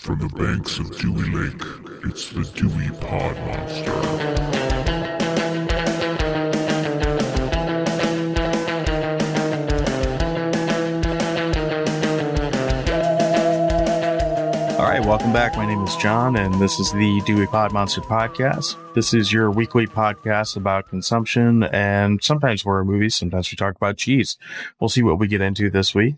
[0.00, 1.62] From the banks of Dewey Lake,
[2.04, 3.92] it's the Dewey Pod Monster.
[14.80, 15.54] All right, welcome back.
[15.58, 18.76] My name is John, and this is the Dewey Pod Monster Podcast.
[18.94, 23.16] This is your weekly podcast about consumption and sometimes horror movies.
[23.16, 24.38] Sometimes we talk about cheese.
[24.80, 26.14] We'll see what we get into this week.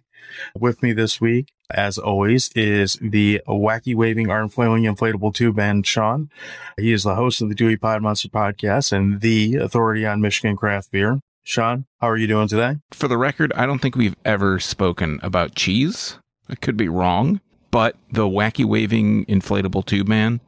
[0.59, 5.82] With me this week, as always, is the wacky waving arm flailing inflatable tube man,
[5.82, 6.31] Sean.
[6.79, 10.57] He is the host of the Dewey Pod Monster Podcast and the authority on Michigan
[10.57, 11.21] craft beer.
[11.45, 12.76] Sean, how are you doing today?
[12.93, 16.18] For the record, I don't think we've ever spoken about cheese.
[16.48, 20.40] I could be wrong, but the wacky waving inflatable tube man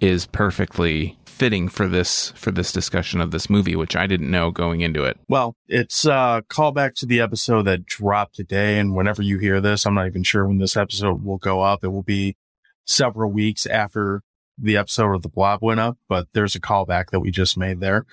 [0.00, 4.50] is perfectly fitting for this for this discussion of this movie, which I didn't know
[4.50, 5.18] going into it.
[5.28, 8.78] Well, it's uh, a callback to the episode that dropped today.
[8.78, 11.84] And whenever you hear this, I'm not even sure when this episode will go up.
[11.84, 12.36] It will be
[12.84, 14.22] several weeks after
[14.60, 17.78] the episode of the blob went up, but there's a callback that we just made
[17.78, 18.04] there.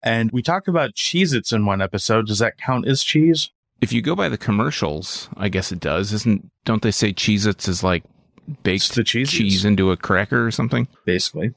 [0.00, 2.28] And we talked about Cheez Its in one episode.
[2.28, 3.50] Does that count as cheese?
[3.80, 6.12] If you go by the commercials, I guess it does.
[6.12, 8.04] Isn't don't they say Cheez Its is like
[8.62, 10.86] baked the cheese into a cracker or something?
[11.04, 11.54] Basically.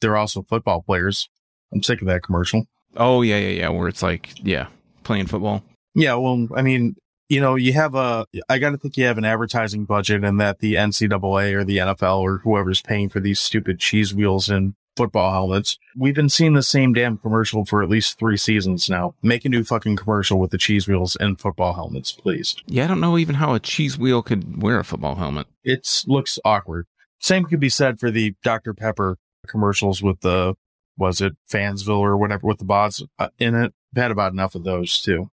[0.00, 1.28] They're also football players.
[1.72, 2.64] I'm sick of that commercial.
[2.96, 3.68] Oh yeah, yeah, yeah.
[3.70, 4.66] Where it's like, yeah,
[5.04, 5.62] playing football.
[5.94, 6.96] Yeah, well, I mean,
[7.28, 10.40] you know, you have a, I got to think you have an advertising budget and
[10.40, 14.74] that the NCAA or the NFL or whoever's paying for these stupid cheese wheels and
[14.96, 15.78] football helmets.
[15.96, 19.14] We've been seeing the same damn commercial for at least three seasons now.
[19.22, 22.56] Make a new fucking commercial with the cheese wheels and football helmets, please.
[22.66, 25.46] Yeah, I don't know even how a cheese wheel could wear a football helmet.
[25.64, 26.86] It looks awkward.
[27.18, 28.74] Same could be said for the Dr.
[28.74, 30.54] Pepper commercials with the,
[30.96, 33.72] was it Fansville or whatever with the bots uh, in it.
[33.96, 35.30] I've had about enough of those too.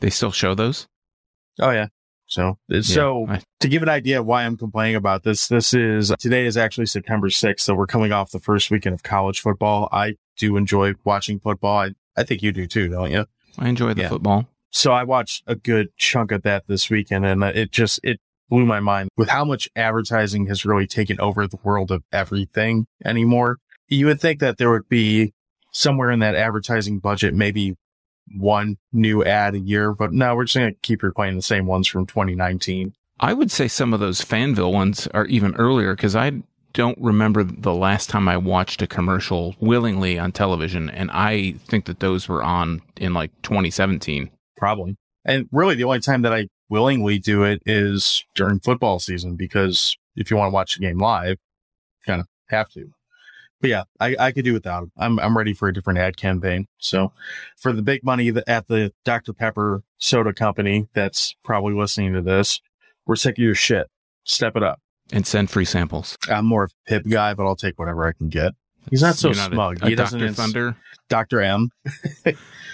[0.00, 0.88] They still show those.
[1.58, 1.88] Oh yeah.
[2.26, 6.12] So, so I- to give an idea of why I'm complaining about this, this is
[6.20, 7.60] today is actually September 6th.
[7.60, 9.88] So we're coming off the first weekend of college football.
[9.90, 11.78] I do enjoy watching football.
[11.78, 13.26] I, I think you do too, don't you?
[13.58, 14.08] I enjoy the Yeah.
[14.10, 14.46] football.
[14.70, 18.66] So I watched a good chunk of that this weekend and it just, it blew
[18.66, 23.58] my mind with how much advertising has really taken over the world of everything anymore.
[23.88, 25.32] You would think that there would be
[25.72, 27.76] somewhere in that advertising budget, maybe
[28.36, 31.66] one new ad a year, but no, we're just going to keep replaying the same
[31.66, 32.92] ones from 2019.
[33.18, 37.44] I would say some of those Fansville ones are even earlier because I don't remember
[37.44, 42.28] the last time I watched a commercial willingly on television, and I think that those
[42.28, 44.30] were on in like 2017.
[44.56, 44.96] Probably.
[45.24, 49.98] And really the only time that I willingly do it is during football season because
[50.16, 52.92] if you want to watch the game live, you kind of have to.
[53.60, 54.92] But yeah, I, I could do without them.
[54.96, 56.66] I'm, I'm ready for a different ad campaign.
[56.78, 57.12] So
[57.58, 59.34] for the big money at the Dr.
[59.34, 62.60] Pepper soda company that's probably listening to this,
[63.06, 63.88] we're sick of your shit.
[64.24, 64.80] Step it up.
[65.12, 66.16] And send free samples.
[66.28, 68.52] I'm more of a Pibb guy, but I'll take whatever I can get.
[68.88, 69.82] He's not so You're not smug.
[69.82, 70.28] A, he doesn't Dr.
[70.28, 70.76] ins- Thunder.
[71.08, 71.40] Dr.
[71.40, 71.70] M.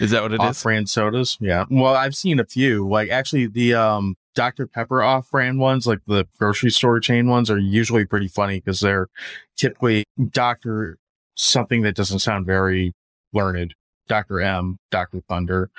[0.01, 0.49] Is that what it is?
[0.49, 1.39] off-brand sodas.
[1.41, 1.65] Yeah.
[1.71, 2.87] Well, I've seen a few.
[2.87, 7.59] Like actually, the um Dr Pepper off-brand ones, like the grocery store chain ones, are
[7.59, 9.09] usually pretty funny because they're
[9.57, 10.99] typically Doctor
[11.35, 12.93] something that doesn't sound very
[13.33, 13.75] learned.
[14.09, 14.41] Dr.
[14.41, 15.21] M, Dr.
[15.29, 15.71] Thunder.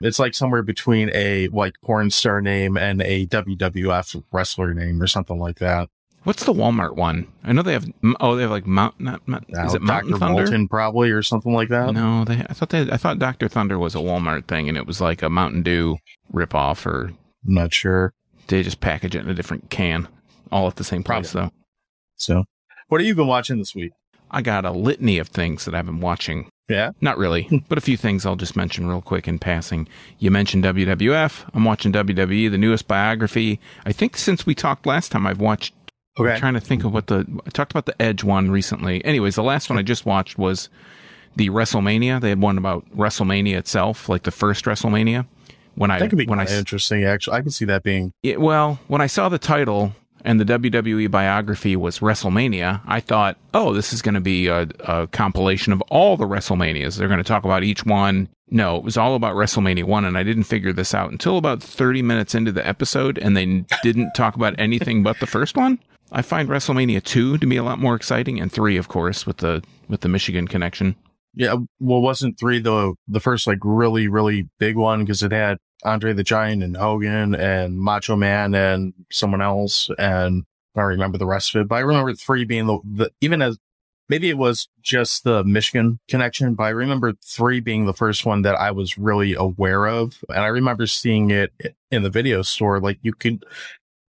[0.00, 5.06] It's like somewhere between a like porn star name and a WWF wrestler name or
[5.06, 5.88] something like that.
[6.24, 7.28] What's the Walmart one?
[7.44, 7.86] I know they have.
[8.18, 8.98] Oh, they have like Mount.
[8.98, 10.20] Not, Mount is it Mountain Dr.
[10.20, 10.42] Thunder?
[10.44, 11.92] Bolton probably or something like that.
[11.92, 12.36] No, they.
[12.36, 12.90] I thought they.
[12.90, 15.98] I thought Doctor Thunder was a Walmart thing, and it was like a Mountain Dew
[16.32, 17.12] ripoff, or
[17.46, 18.14] I'm not sure.
[18.46, 20.08] they just package it in a different can,
[20.50, 21.50] all at the same price though.
[22.16, 22.44] So,
[22.88, 23.92] what have you been watching this week?
[24.30, 26.48] I got a litany of things that I've been watching.
[26.68, 26.92] Yeah.
[27.02, 29.86] Not really, but a few things I'll just mention real quick in passing.
[30.18, 31.50] You mentioned WWF.
[31.52, 33.60] I'm watching WWE, the newest biography.
[33.84, 35.74] I think since we talked last time, I've watched.
[36.16, 37.26] I'm trying to think of what the.
[37.46, 39.04] I talked about the Edge one recently.
[39.04, 40.68] Anyways, the last one I just watched was
[41.36, 42.20] the WrestleMania.
[42.20, 45.26] They had one about WrestleMania itself, like the first WrestleMania.
[45.74, 47.04] When I could be when I interesting.
[47.04, 49.92] Actually, I can see that being it, well, when I saw the title
[50.24, 54.68] and the WWE biography was WrestleMania, I thought, oh, this is going to be a,
[54.80, 56.96] a compilation of all the WrestleManias.
[56.96, 58.28] They're going to talk about each one.
[58.50, 61.62] No, it was all about WrestleMania 1, and I didn't figure this out until about
[61.62, 65.80] 30 minutes into the episode, and they didn't talk about anything but the first one.
[66.14, 69.38] I find WrestleMania 2 to be a lot more exciting, and 3, of course, with
[69.38, 70.94] the with the Michigan connection.
[71.34, 75.58] Yeah, well, wasn't three the the first like really really big one because it had
[75.84, 80.44] Andre the Giant and Hogan and Macho Man and someone else, and
[80.76, 81.68] I remember the rest of it.
[81.68, 83.58] But I remember three being the, the even as
[84.08, 88.42] maybe it was just the Michigan connection, but I remember three being the first one
[88.42, 91.52] that I was really aware of, and I remember seeing it
[91.90, 92.78] in the video store.
[92.78, 93.44] Like you could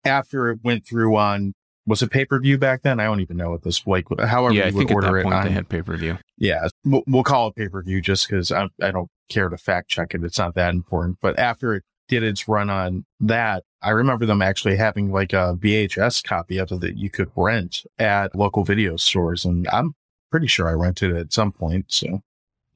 [0.04, 1.54] after it went through on
[1.92, 3.00] was it pay per view back then?
[3.00, 4.06] I don't even know what this like.
[4.20, 5.46] However, yeah, I you think would at order that it point on.
[5.46, 6.18] they had pay per view.
[6.38, 9.58] yeah, we'll, we'll call it pay per view just because I, I don't care to
[9.58, 10.24] fact check it.
[10.24, 11.18] It's not that important.
[11.22, 15.56] But after it did its run on that, I remember them actually having like a
[15.60, 19.94] VHS copy of it that you could rent at local video stores, and I'm
[20.32, 21.86] pretty sure I rented it at some point.
[21.90, 22.22] So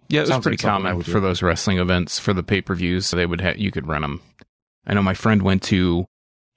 [0.10, 1.12] Yeah, it was pretty like common do.
[1.12, 3.06] for those wrestling events for the pay per views.
[3.06, 4.22] So they would have you could rent them.
[4.86, 6.06] I know my friend went to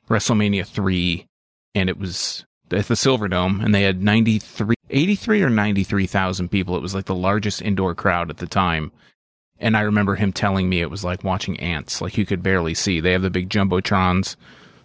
[0.09, 1.27] WrestleMania three,
[1.75, 6.51] and it was at the Silverdome, and they had 93, 83 or ninety three thousand
[6.51, 6.77] people.
[6.77, 8.93] It was like the largest indoor crowd at the time.
[9.61, 12.75] And I remember him telling me it was like watching ants, like you could barely
[12.75, 13.01] see.
[13.01, 14.37] They have the big jumbotrons,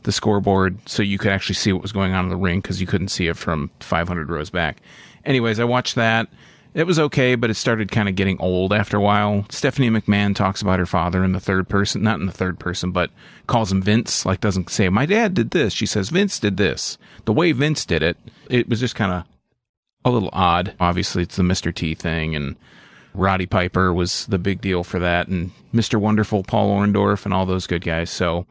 [0.02, 2.82] the scoreboard, so you could actually see what was going on in the ring because
[2.82, 4.82] you couldn't see it from 500 rows back.
[5.26, 6.28] Anyways, I watched that.
[6.74, 9.46] It was okay, but it started kind of getting old after a while.
[9.50, 12.92] Stephanie McMahon talks about her father in the third person, not in the third person,
[12.92, 13.12] but
[13.46, 15.74] calls him Vince, like doesn't say, My dad did this.
[15.74, 16.98] She says, Vince did this.
[17.26, 18.18] The way Vince did it,
[18.50, 19.26] it was just kind of
[20.04, 20.74] a little odd.
[20.80, 21.74] Obviously, it's the Mr.
[21.74, 22.56] T thing, and
[23.14, 26.00] Roddy Piper was the big deal for that, and Mr.
[26.00, 28.10] Wonderful, Paul Orndorff, and all those good guys.
[28.10, 28.48] So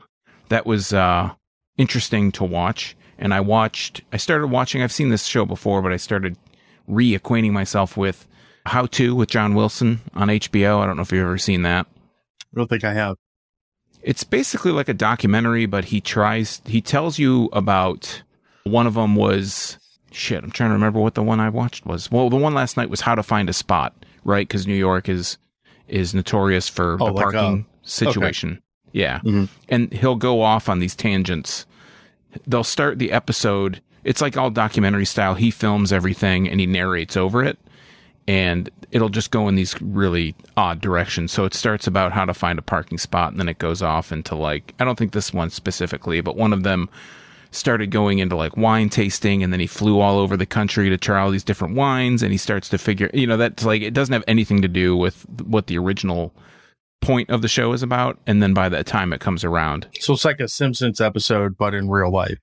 [0.48, 1.32] that was uh,
[1.76, 2.96] interesting to watch.
[3.18, 6.36] And I watched, I started watching, I've seen this show before, but I started
[6.88, 8.26] reacquainting myself with
[8.66, 10.80] How To with John Wilson on HBO.
[10.80, 11.86] I don't know if you've ever seen that.
[12.40, 13.16] I don't think I have.
[14.02, 18.22] It's basically like a documentary, but he tries, he tells you about
[18.64, 19.78] one of them was
[20.10, 20.42] shit.
[20.42, 22.10] I'm trying to remember what the one I watched was.
[22.10, 23.94] Well, the one last night was How to Find a Spot,
[24.24, 24.46] right?
[24.46, 25.38] Because New York is
[25.88, 28.62] is notorious for Oh, the like, parking situation.
[28.92, 29.48] Yeah, Mhm.
[29.68, 31.66] and he'll go off on these tangents.
[32.46, 33.82] They'll start the episode.
[34.04, 35.34] It's like all documentary style.
[35.34, 37.58] He films everything and he narrates over it
[38.28, 41.32] and it'll just go in these really odd directions.
[41.32, 44.12] So it starts about how to find a parking spot, and then it goes off
[44.12, 46.88] into like I don't think this one specifically, but one of them
[47.50, 50.96] started going into like wine tasting, and then he flew all over the country to
[50.96, 53.94] try all these different wines, and he starts to figure, you know, that's like it
[53.94, 56.32] doesn't have anything to do with what the original
[57.00, 60.12] point of the show is about, and then by the time it comes around, So
[60.12, 62.38] it's like a Simpsons episode, but in real life.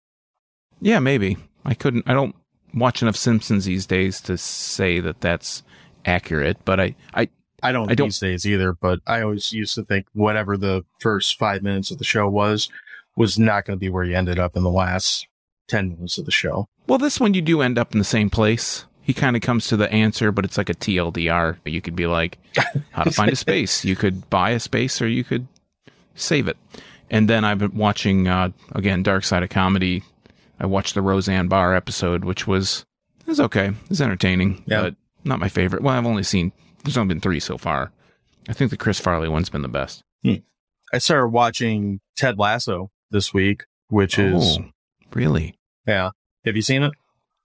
[0.81, 2.05] yeah, maybe I couldn't.
[2.07, 2.35] I don't
[2.73, 5.63] watch enough Simpsons these days to say that that's
[6.05, 7.29] accurate, but I, I
[7.61, 10.85] I don't I don't- these days either, but I always used to think whatever the
[10.99, 12.69] first five minutes of the show was,
[13.15, 15.27] was not going to be where you ended up in the last
[15.67, 16.67] 10 minutes of the show.
[16.87, 18.85] Well, this one you do end up in the same place.
[19.01, 21.57] He kind of comes to the answer, but it's like a TLDR.
[21.65, 22.37] You could be like,
[22.91, 23.83] how to find a space.
[23.83, 25.47] You could buy a space or you could
[26.15, 26.57] save it.
[27.09, 30.03] And then I've been watching, uh, again, Dark Side of Comedy.
[30.59, 32.85] I watched the Roseanne Barr episode, which was,
[33.21, 33.67] it was okay.
[33.67, 34.81] It was entertaining, Yeah.
[34.81, 35.81] but not my favorite.
[35.83, 36.51] Well, I've only seen,
[36.83, 37.91] there's only been three so far.
[38.47, 40.03] I think the Chris Farley one's been the best.
[40.23, 40.35] Hmm.
[40.93, 44.65] I started watching Ted Lasso this week, which is, Oh,
[45.13, 45.55] really?
[45.87, 46.09] yeah.
[46.45, 46.93] Have you seen it?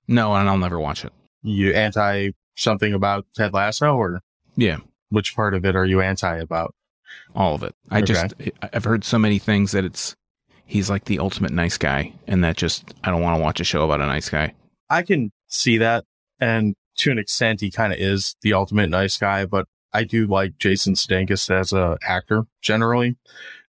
[0.08, 1.12] No, and I'll never watch it.
[1.42, 4.22] You anti something about Ted Lasso or
[4.56, 4.78] Yeah.
[5.10, 6.74] which part of it are you anti about?
[7.34, 7.74] all of it.
[7.90, 8.06] I Okay.
[8.12, 8.34] just
[8.72, 10.16] I've heard so many things that it's
[10.66, 13.64] he's like the ultimate nice guy, and that just I don't want to watch a
[13.64, 14.54] show about a nice guy.
[14.90, 16.04] I can see that.
[16.40, 20.26] And to an extent, he kind of is the ultimate nice guy, but I do
[20.26, 23.16] like Jason Sudeikis as a actor generally.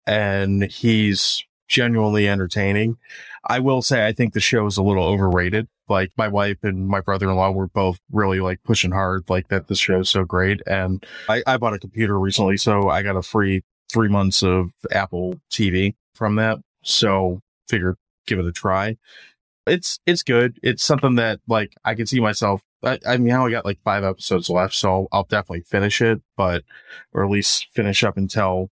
[0.06, 2.98] And he's genuinely entertaining.
[3.48, 5.68] I will say, I think the show is a little overrated.
[5.88, 9.80] Like my wife and my brother-in-law were both really like pushing hard, like that this
[9.80, 10.62] show is so great.
[10.68, 13.62] And I, I bought a computer recently, so I got a free
[13.92, 16.60] three months of Apple TV from that.
[16.82, 18.98] So figure give it a try
[19.70, 20.60] it's it's good.
[20.64, 22.64] It's something that like I can see myself.
[22.84, 26.22] I, I mean, I only got like five episodes left, so I'll, definitely finish it,
[26.38, 26.64] but
[27.14, 28.70] or at least finish up until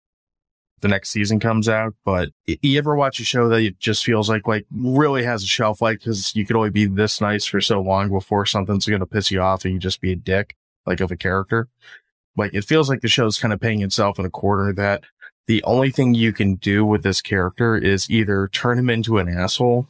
[0.80, 1.94] the next season comes out.
[2.04, 5.46] But you ever watch a show that it just feels like like really has a
[5.46, 9.06] shelf life because you could only be this nice for so long before something's gonna
[9.06, 11.68] piss you off and you just be a dick like of a character.
[12.36, 15.04] Like it feels like the show's kind of paying itself in a quarter that
[15.48, 19.28] the only thing you can do with this character is either turn him into an
[19.28, 19.88] asshole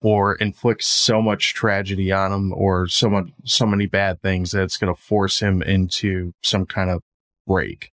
[0.00, 4.62] or inflict so much tragedy on him or so much, so many bad things that
[4.62, 7.02] it's going to force him into some kind of
[7.46, 7.90] break.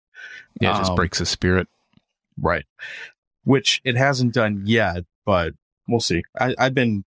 [0.60, 1.68] Yeah, it just Um, breaks his spirit.
[2.40, 2.64] Right.
[3.44, 5.52] Which it hasn't done yet, but
[5.86, 6.22] we'll see.
[6.40, 7.04] I, I've been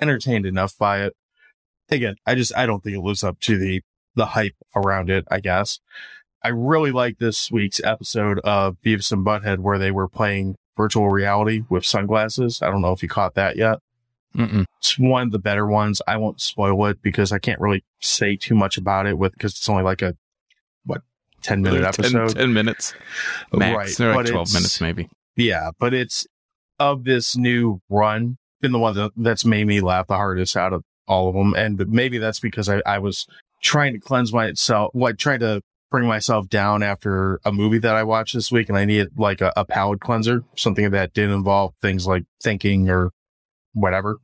[0.00, 1.14] entertained enough by it.
[1.90, 3.82] Again, I just, I don't think it lives up to the,
[4.14, 5.80] the hype around it, I guess.
[6.46, 11.08] I really like this week's episode of Beavis and Butthead where they were playing virtual
[11.08, 12.62] reality with sunglasses.
[12.62, 13.78] I don't know if you caught that yet.
[14.32, 14.64] Mm-mm.
[14.78, 16.00] It's one of the better ones.
[16.06, 19.54] I won't spoil it because I can't really say too much about it with because
[19.54, 20.14] it's only like a
[20.84, 21.02] what
[21.42, 22.36] ten minute 10 episode.
[22.36, 22.94] 10 minutes
[23.52, 23.98] max.
[23.98, 25.08] Right, like twelve minutes maybe.
[25.34, 26.28] Yeah, but it's
[26.78, 30.72] of this new run been the one that, that's made me laugh the hardest out
[30.72, 31.54] of all of them.
[31.54, 33.26] And maybe that's because I, I was
[33.64, 38.02] trying to cleanse myself, like trying to bring myself down after a movie that I
[38.02, 41.74] watched this week and I needed like a, a palate cleanser, something that didn't involve
[41.80, 43.12] things like thinking or
[43.72, 44.16] whatever.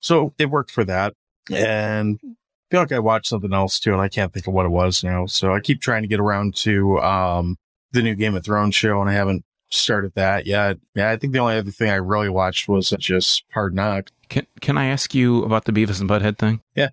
[0.00, 1.14] So it worked for that.
[1.50, 2.28] And I
[2.70, 5.02] feel like I watched something else too, and I can't think of what it was
[5.02, 5.26] now.
[5.26, 7.56] So I keep trying to get around to, um,
[7.92, 10.78] the new Game of Thrones show and I haven't started that yet.
[10.94, 14.10] Yeah, I think the only other thing I really watched was just Hard Knock.
[14.28, 16.60] Can Can I ask you about the Beavis and Butthead thing?
[16.74, 16.90] Yeah.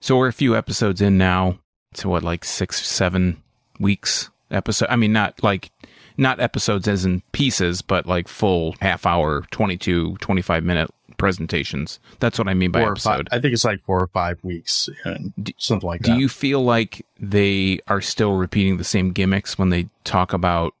[0.00, 1.58] So we're a few episodes in now.
[1.94, 3.42] To what, like six, seven
[3.78, 4.88] weeks episode?
[4.90, 5.70] I mean, not like
[6.16, 11.98] not episodes as in pieces, but like full half hour, 22, 25 minute presentations.
[12.20, 13.28] That's what I mean by or five, episode.
[13.32, 16.16] I think it's like four or five weeks, and something like Do that.
[16.16, 20.74] Do you feel like they are still repeating the same gimmicks when they talk about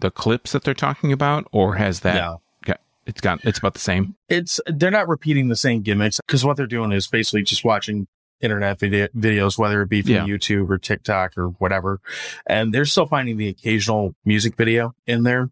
[0.00, 2.40] the clips that they're talking about, or has that No.
[2.64, 4.14] got, it's got it's about the same?
[4.28, 8.06] it's they're not repeating the same gimmicks because what they're doing is basically just watching
[8.40, 10.24] internet video, videos, whether it be from Yeah.
[10.24, 12.00] YouTube or TikTok or whatever,
[12.46, 15.50] and they're still finding the occasional music video in there.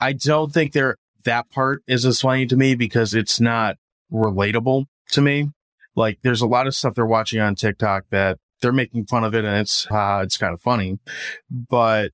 [0.00, 3.76] I don't think they're that part is as funny to me because it's not
[4.12, 5.50] relatable to me.
[5.94, 9.34] Like there's a lot of stuff they're watching on TikTok that they're making fun of
[9.34, 10.98] it and it's uh, it's kind of funny,
[11.50, 12.10] but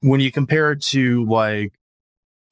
[0.00, 1.72] when you compare it to like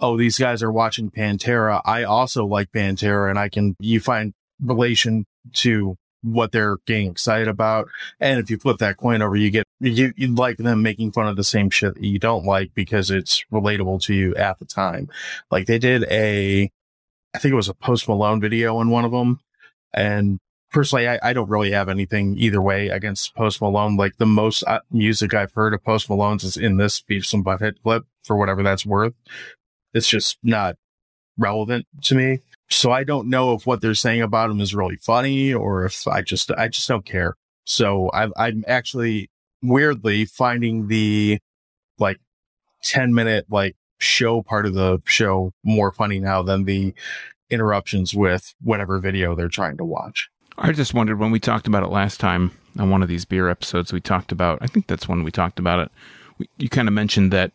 [0.00, 1.80] oh, these guys are watching Pantera.
[1.84, 7.48] I also like Pantera and I can, you find relation to what they're getting excited
[7.48, 7.88] about.
[8.20, 11.28] And if you flip that coin over, you get, you, you like them making fun
[11.28, 14.64] of the same shit that you don't like because it's relatable to you at the
[14.64, 15.08] time.
[15.50, 16.70] Like they did a,
[17.34, 19.40] I think it was a Post Malone video in one of them.
[19.94, 20.38] And
[20.70, 23.96] personally, I, I don't really have anything either way against Post Malone.
[23.96, 27.44] Like the most uh, music I've heard of Post Malone's is in this Beavis and
[27.44, 29.14] Butthead clip for whatever that's worth.
[29.94, 30.76] It's just not
[31.36, 32.40] relevant to me.
[32.70, 36.06] So I don't know if what they're saying about him is really funny or if
[36.06, 37.34] I just, I just don't care.
[37.64, 39.30] So I, I'm actually
[39.62, 41.38] weirdly finding the
[41.98, 42.18] like
[42.84, 46.94] 10 minute like show part of the show more funny now than the
[47.50, 50.28] interruptions with whatever video they're trying to watch.
[50.56, 53.48] I just wondered when we talked about it last time on one of these beer
[53.48, 53.92] episodes.
[53.92, 54.58] We talked about.
[54.60, 55.90] I think that's when we talked about it.
[56.38, 57.52] We, you kind of mentioned that,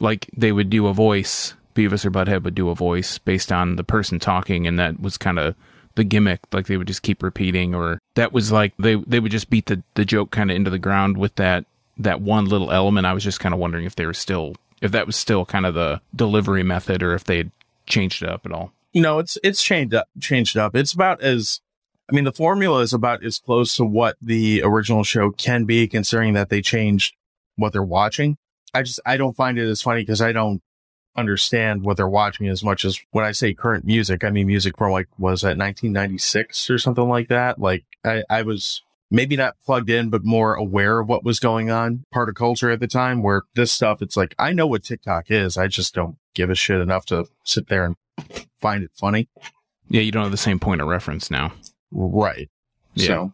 [0.00, 1.54] like they would do a voice.
[1.74, 5.16] Beavis or Butthead would do a voice based on the person talking, and that was
[5.16, 5.54] kind of
[5.94, 6.40] the gimmick.
[6.52, 9.66] Like they would just keep repeating, or that was like they they would just beat
[9.66, 11.64] the the joke kind of into the ground with that
[11.98, 13.06] that one little element.
[13.06, 15.66] I was just kind of wondering if they were still if that was still kind
[15.66, 17.50] of the delivery method, or if they had
[17.86, 18.72] changed it up at all.
[18.94, 20.08] No, it's it's changed up.
[20.20, 20.74] Changed up.
[20.74, 21.60] It's about as,
[22.10, 25.86] I mean, the formula is about as close to what the original show can be,
[25.86, 27.14] considering that they changed
[27.56, 28.36] what they're watching.
[28.74, 30.62] I just I don't find it as funny because I don't
[31.20, 34.76] understand what they're watching as much as when I say current music, I mean music
[34.76, 37.58] from like was that 1996 or something like that.
[37.60, 41.70] Like I, I was maybe not plugged in, but more aware of what was going
[41.70, 43.22] on, part of culture at the time.
[43.22, 46.54] Where this stuff, it's like I know what TikTok is, I just don't give a
[46.54, 47.96] shit enough to sit there and
[48.60, 49.28] find it funny.
[49.88, 51.52] Yeah, you don't have the same point of reference now.
[51.90, 52.48] Right.
[52.94, 53.06] Yeah.
[53.06, 53.32] So,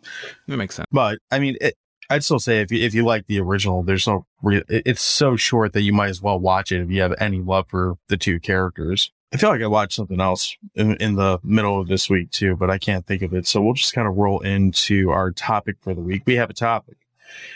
[0.49, 0.87] That makes sense.
[0.91, 1.75] but I mean, it,
[2.09, 5.37] I'd still say if you, if you like the original, there's no it, it's so
[5.37, 8.17] short that you might as well watch it if you have any love for the
[8.17, 9.11] two characters.
[9.33, 12.57] I feel like I watched something else in, in the middle of this week too,
[12.57, 13.47] but I can't think of it.
[13.47, 16.23] So we'll just kind of roll into our topic for the week.
[16.27, 16.97] We have a topic.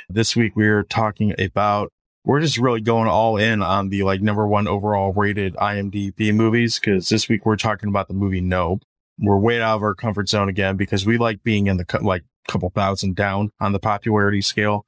[0.08, 1.92] This week we're talking about,
[2.24, 6.78] we're just really going all in on the like number one overall rated IMDb movies.
[6.80, 8.82] Cause this week we're talking about the movie Nope.
[9.18, 12.24] We're way out of our comfort zone again because we like being in the like
[12.48, 14.86] couple thousand down on the popularity scale.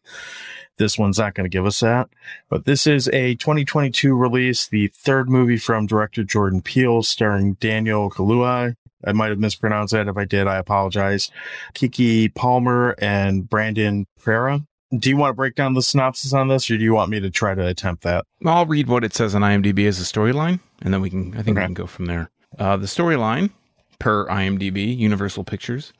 [0.79, 2.09] This one's not going to give us that,
[2.49, 8.11] but this is a 2022 release, the third movie from director Jordan Peele, starring Daniel
[8.11, 8.75] Kaluuya.
[9.05, 10.09] I might have mispronounced that.
[10.09, 11.31] If I did, I apologize.
[11.75, 14.63] Keke Palmer and Brandon Pereira.
[14.97, 17.19] Do you want to break down the synopsis on this, or do you want me
[17.21, 18.27] to try to attempt that?
[18.45, 21.35] I'll read what it says on IMDb as a storyline, and then we can.
[21.35, 22.31] I think we can go from there.
[22.59, 23.51] Uh, the storyline,
[23.99, 25.93] per IMDb, Universal Pictures,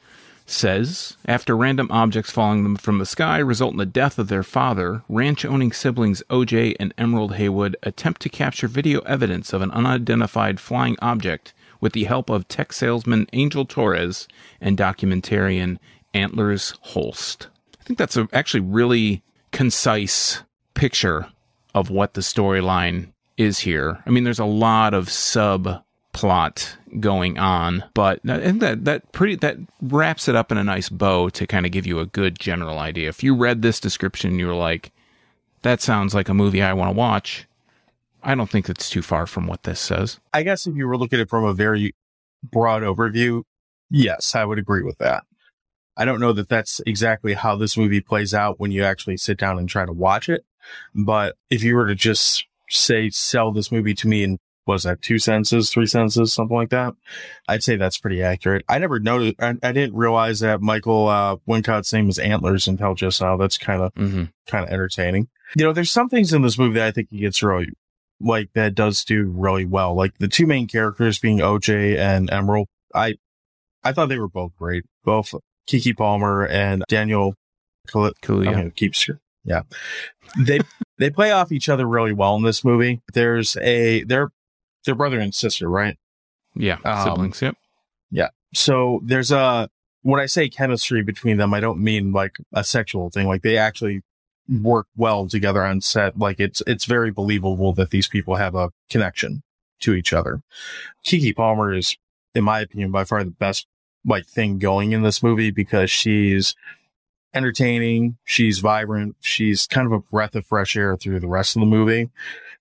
[0.47, 5.03] says after random objects falling from the sky result in the death of their father,
[5.09, 10.97] ranch-owning siblings OJ and Emerald Haywood attempt to capture video evidence of an unidentified flying
[11.01, 14.29] object with the help of tech salesman Angel Torres
[14.61, 15.79] and documentarian
[16.15, 17.49] Antlers Holst.
[17.81, 20.43] I think that's a actually really concise
[20.75, 21.27] picture
[21.75, 24.03] of what the storyline is here.
[24.07, 25.11] I mean, there's a lot of
[26.13, 30.89] subplot going on, but think that that pretty that wraps it up in a nice
[30.89, 33.09] bow to kind of give you a good general idea.
[33.09, 34.93] If you read this description, you're like,
[35.63, 37.47] "That sounds like a movie I want to watch."
[38.23, 40.21] I don't think it's too far from what this says.
[40.33, 41.95] I guess if you were looking at it from a very
[42.43, 43.43] broad overview,
[43.95, 45.25] Yes, I would agree with that.
[45.99, 49.37] I don't know that that's exactly how this movie plays out when you actually sit
[49.37, 50.47] down and try to watch it.
[50.95, 55.03] But if you were to just say, sell this movie to me in, was that
[55.03, 56.95] two sentences, three sentences, something like that?
[57.49, 58.65] I'd say that's pretty accurate.
[58.69, 62.95] I never noticed, I, I didn't realize that Michael, uh, Wincott's name was Antlers until
[62.95, 63.37] just now.
[63.37, 64.25] That's kind of, Mm-hmm.
[64.47, 65.29] kind of entertaining.
[65.57, 67.69] You know, there's some things in this movie that I think he gets really,
[68.21, 69.95] like, that does do really well.
[69.97, 72.69] Like the two main characters being OJ and Emerald.
[72.95, 73.17] I,
[73.85, 74.85] I thought they were both great.
[75.05, 75.35] Both
[75.69, 77.35] Keke Palmer and Daniel
[77.89, 78.49] Kal- Cool.
[78.49, 78.69] I Yeah.
[78.71, 79.09] keeps
[79.45, 79.63] yeah.
[80.39, 80.61] They
[80.99, 83.01] they play off each other really well in this movie.
[83.13, 84.31] There's a they're
[84.85, 85.99] they're brother and sister, right?
[86.55, 86.79] Yeah.
[86.85, 87.43] Um, Siblings.
[87.43, 87.57] Yep.
[88.11, 88.29] Yeah.
[88.55, 89.69] So there's a
[90.03, 93.27] when I say chemistry between them, I don't mean like a sexual thing.
[93.27, 94.03] Like they actually
[94.49, 96.19] work well together on set.
[96.19, 99.43] Like it's it's very believable that these people have a connection
[99.81, 100.43] to each other.
[101.05, 101.97] Keke Palmer is,
[102.35, 103.67] in my opinion, by far the best
[104.05, 106.55] like thing going in this movie because she's
[107.35, 111.61] entertaining, she's vibrant, she's kind of a breath of fresh air through the rest of
[111.61, 112.11] the movie.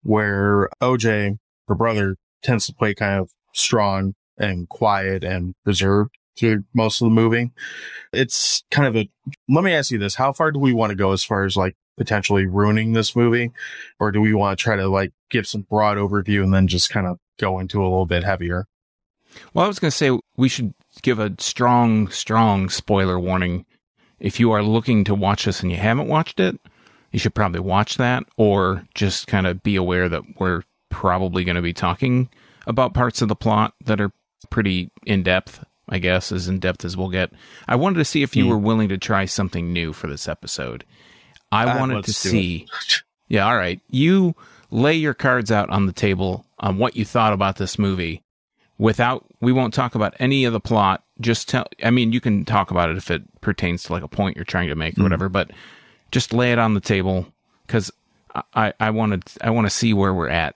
[0.03, 1.37] Where OJ,
[1.71, 7.05] her brother, tends to play kind of strong and quiet and reserved through most of
[7.05, 7.51] the movie.
[8.11, 9.09] It's kind of a,
[9.49, 10.15] let me ask you this.
[10.15, 13.51] How far do we want to go as far as like potentially ruining this movie?
[13.99, 16.89] Or do we want to try to like give some broad overview and then just
[16.89, 18.65] kind of go into a little bit heavier?
[19.53, 23.65] Well, I was going to say we should give a strong, strong spoiler warning.
[24.19, 26.59] If you are looking to watch this and you haven't watched it,
[27.11, 31.55] you should probably watch that or just kind of be aware that we're probably going
[31.55, 32.29] to be talking
[32.67, 34.11] about parts of the plot that are
[34.51, 37.31] pretty in depth, I guess, as in depth as we'll get.
[37.67, 38.49] I wanted to see if you Hmm.
[38.51, 40.83] were willing to try something new for this episode.
[41.51, 42.31] I Uh, wanted to let's do it.
[42.31, 42.67] see.
[43.27, 43.79] Yeah, all right.
[43.89, 44.35] You
[44.69, 48.21] lay your cards out on the table on what you thought about this movie
[48.77, 51.03] without we won't talk about any of the plot.
[51.19, 54.07] Just tell I mean, you can talk about it if it pertains to like a
[54.07, 55.03] point you're trying to make or Mhm.
[55.03, 55.51] whatever, but
[56.11, 57.27] just lay it on the table
[57.67, 57.91] cuz
[58.53, 60.55] I I wanted I want to see where we're at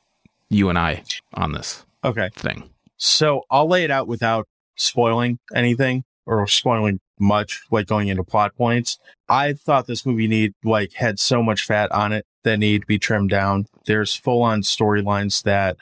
[0.55, 2.29] you and I on this Okay.
[2.35, 2.69] thing.
[2.97, 8.55] So I'll lay it out without spoiling anything or spoiling much, like going into plot
[8.55, 8.97] points.
[9.27, 12.87] I thought this movie need like had so much fat on it that need to
[12.87, 13.65] be trimmed down.
[13.85, 15.77] There's full on storylines that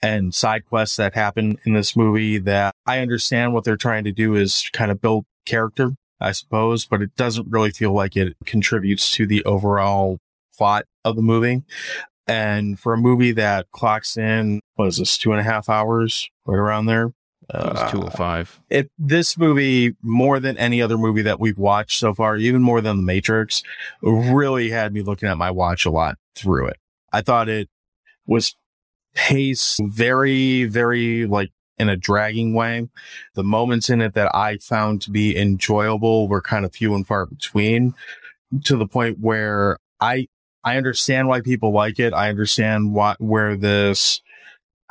[0.00, 4.12] and side quests that happen in this movie that I understand what they're trying to
[4.12, 8.36] do is kind of build character, I suppose, but it doesn't really feel like it
[8.46, 10.18] contributes to the overall
[10.56, 11.62] plot of the movie.
[12.28, 16.28] And for a movie that clocks in, what is this, two and a half hours,
[16.44, 17.06] right around there?
[17.50, 18.60] It was Uh, 205.
[18.68, 22.82] it this movie more than any other movie that we've watched so far, even more
[22.82, 23.62] than The Matrix,
[24.02, 26.76] really had me looking at my watch a lot through it.
[27.10, 27.70] I thought it
[28.26, 28.54] was
[29.14, 32.86] paced very, very like in a dragging way.
[33.34, 37.06] The moments in it that I found to be enjoyable were kind of few and
[37.06, 37.94] far between
[38.64, 40.28] to the point where I
[40.64, 42.12] I understand why people like it.
[42.12, 44.20] I understand what where this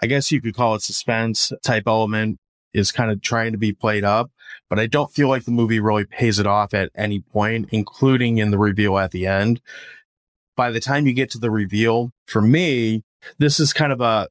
[0.01, 2.39] I guess you could call it suspense type element
[2.73, 4.29] is kind of trying to be played up,
[4.69, 8.37] but I don't feel like the movie really pays it off at any point, including
[8.37, 9.61] in the reveal at the end.
[10.55, 13.03] By the time you get to the reveal, for me,
[13.39, 14.27] this is kind of a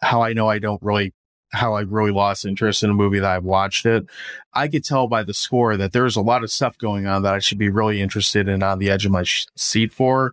[0.00, 1.12] how I know I don't really
[1.52, 4.06] how I really lost interest in a movie that I've watched it.
[4.54, 7.34] I could tell by the score that there's a lot of stuff going on that
[7.34, 10.32] I should be really interested in on the edge of my sh- seat for.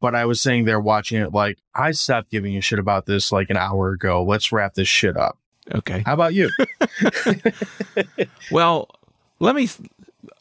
[0.00, 3.32] But I was sitting there watching it like I stopped giving a shit about this
[3.32, 4.22] like an hour ago.
[4.22, 5.38] Let's wrap this shit up.
[5.74, 6.02] Okay.
[6.06, 6.50] How about you?
[8.50, 8.88] Well,
[9.40, 9.68] let me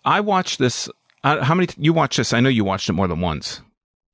[0.06, 0.90] I watched this
[1.24, 2.32] uh, how many you watched this?
[2.32, 3.62] I know you watched it more than once.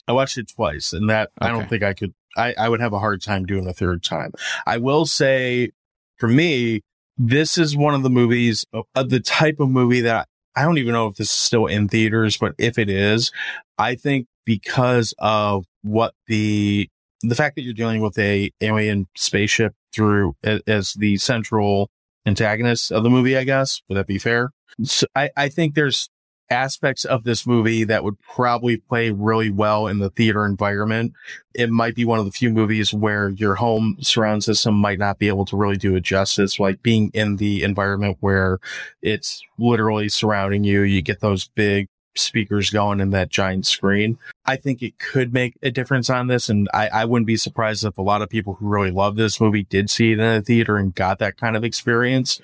[0.07, 2.13] I watched it twice, and that I don't think I could.
[2.35, 4.31] I, I would have a hard time doing a third time.
[4.65, 5.71] I will say,
[6.17, 6.81] for me,
[7.15, 10.93] this is one of the movies of the type of movie that I don't even
[10.93, 13.31] know if this is still in theaters, but if it is,
[13.77, 16.89] I think because of what the
[17.21, 20.35] the fact that you're dealing with a alien spaceship through
[20.67, 21.89] as the central
[22.25, 24.51] antagonist of the movie, I guess would that be fair?
[24.83, 26.09] So I, I think there's
[26.49, 31.13] aspects of this movie that would probably play really well in the theater environment.
[31.53, 35.19] It might be one of the few movies where your home surround system might not
[35.19, 38.59] be able to really do it justice, like being in the environment where
[39.01, 40.81] it's literally surrounding you.
[40.81, 44.17] You get those big speakers going in that giant screen.
[44.45, 46.49] I think it could make a difference on this.
[46.49, 49.39] And I, I wouldn't be surprised if a lot of people who really love this
[49.39, 52.41] movie did see it in a theater and got that kind of experience.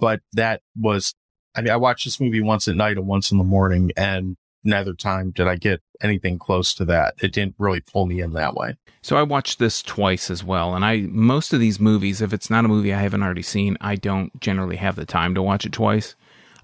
[0.00, 1.14] But that was
[1.58, 4.36] I mean, I watched this movie once at night and once in the morning, and
[4.62, 7.14] neither time did I get anything close to that.
[7.20, 8.76] It didn't really pull me in that way.
[9.02, 12.48] So I watched this twice as well, and I most of these movies, if it's
[12.48, 15.66] not a movie I haven't already seen, I don't generally have the time to watch
[15.66, 16.14] it twice.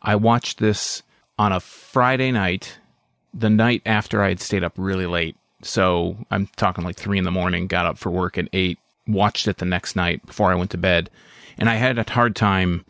[0.01, 1.03] I watched this
[1.39, 2.79] on a Friday night,
[3.35, 5.37] the night after I had stayed up really late.
[5.63, 9.49] So I'm talking like three in the morning, got up for work at eight, watched
[9.49, 11.11] it the next night before I went to bed.
[11.59, 12.85] And I had a hard time.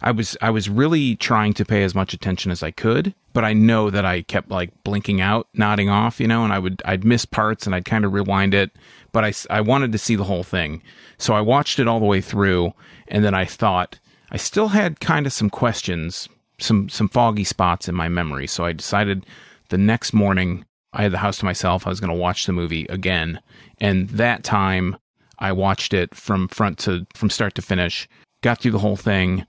[0.00, 3.44] I was, I was really trying to pay as much attention as I could, but
[3.44, 6.82] I know that I kept like blinking out, nodding off, you know, and I would,
[6.84, 8.70] I'd miss parts and I'd kind of rewind it,
[9.12, 10.82] but I, I wanted to see the whole thing.
[11.16, 12.74] So I watched it all the way through
[13.08, 13.98] and then I thought
[14.30, 18.46] I still had kind of some questions, some, some foggy spots in my memory.
[18.46, 19.24] So I decided
[19.74, 21.84] the next morning I had the house to myself.
[21.84, 23.40] I was going to watch the movie again.
[23.80, 24.96] And that time
[25.40, 28.08] I watched it from front to, from start to finish,
[28.40, 29.44] got through the whole thing.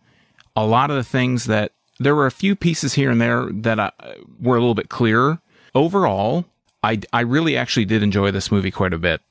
[0.56, 3.80] A lot of the things that there were a few pieces here and there that
[3.80, 3.92] I,
[4.42, 5.40] were a little bit clearer.
[5.76, 6.46] Overall,
[6.82, 9.22] I, I really actually did enjoy this movie quite a bit.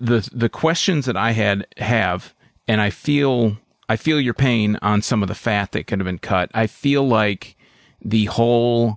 [0.00, 2.34] The, the questions that I had have,
[2.66, 3.56] and I feel,
[3.88, 6.50] I feel your pain on some of the fat that could have been cut.
[6.54, 7.56] I feel like
[8.04, 8.96] the whole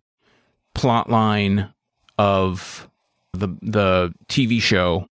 [0.77, 1.73] plot line
[2.17, 2.87] of
[3.33, 5.07] the the TV show,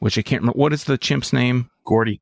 [0.00, 0.58] which I can't remember.
[0.58, 1.70] What is the chimp's name?
[1.84, 2.20] Gordy.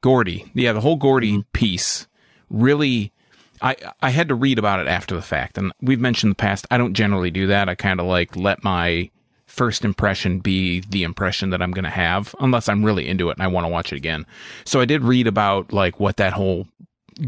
[0.00, 0.50] Gordy.
[0.54, 1.50] Yeah, the whole Gordy mm-hmm.
[1.52, 2.08] piece
[2.50, 3.12] really.
[3.60, 6.36] I I had to read about it after the fact, and we've mentioned in the
[6.36, 6.66] past.
[6.70, 7.68] I don't generally do that.
[7.68, 9.10] I kind of like let my
[9.46, 13.36] first impression be the impression that I'm going to have, unless I'm really into it
[13.36, 14.24] and I want to watch it again.
[14.64, 16.66] So I did read about like what that whole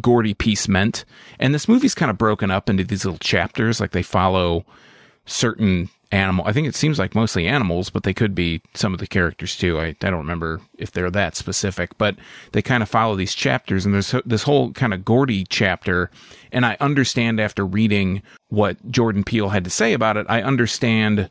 [0.00, 1.04] Gordy piece meant,
[1.38, 3.78] and this movie's kind of broken up into these little chapters.
[3.78, 4.64] Like they follow
[5.26, 6.46] certain animal.
[6.46, 9.56] I think it seems like mostly animals, but they could be some of the characters
[9.56, 9.78] too.
[9.78, 12.16] I, I don't remember if they're that specific, but
[12.52, 16.10] they kind of follow these chapters and there's this whole kind of Gordy chapter.
[16.52, 21.30] And I understand after reading what Jordan Peele had to say about it, I understand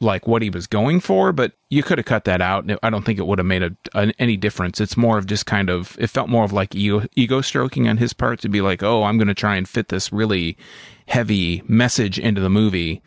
[0.00, 2.68] like what he was going for, but you could have cut that out.
[2.82, 4.80] I don't think it would have made a, a, any difference.
[4.80, 7.98] It's more of just kind of, it felt more of like ego, ego stroking on
[7.98, 10.58] his part to be like, oh, I'm going to try and fit this really
[11.06, 13.00] heavy message into the movie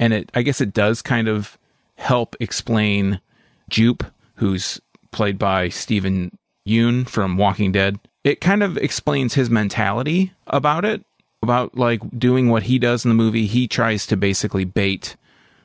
[0.00, 1.56] and it I guess it does kind of
[1.96, 3.20] help explain
[3.68, 4.02] Jupe,
[4.36, 4.80] who's
[5.12, 6.36] played by Steven
[6.66, 8.00] Yeun from Walking Dead.
[8.24, 11.04] It kind of explains his mentality about it,
[11.42, 13.46] about like doing what he does in the movie.
[13.46, 15.16] He tries to basically bait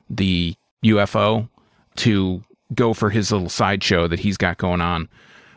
[0.10, 1.50] the UFO
[1.98, 2.43] to
[2.74, 5.10] go for his little sideshow that he's got going on.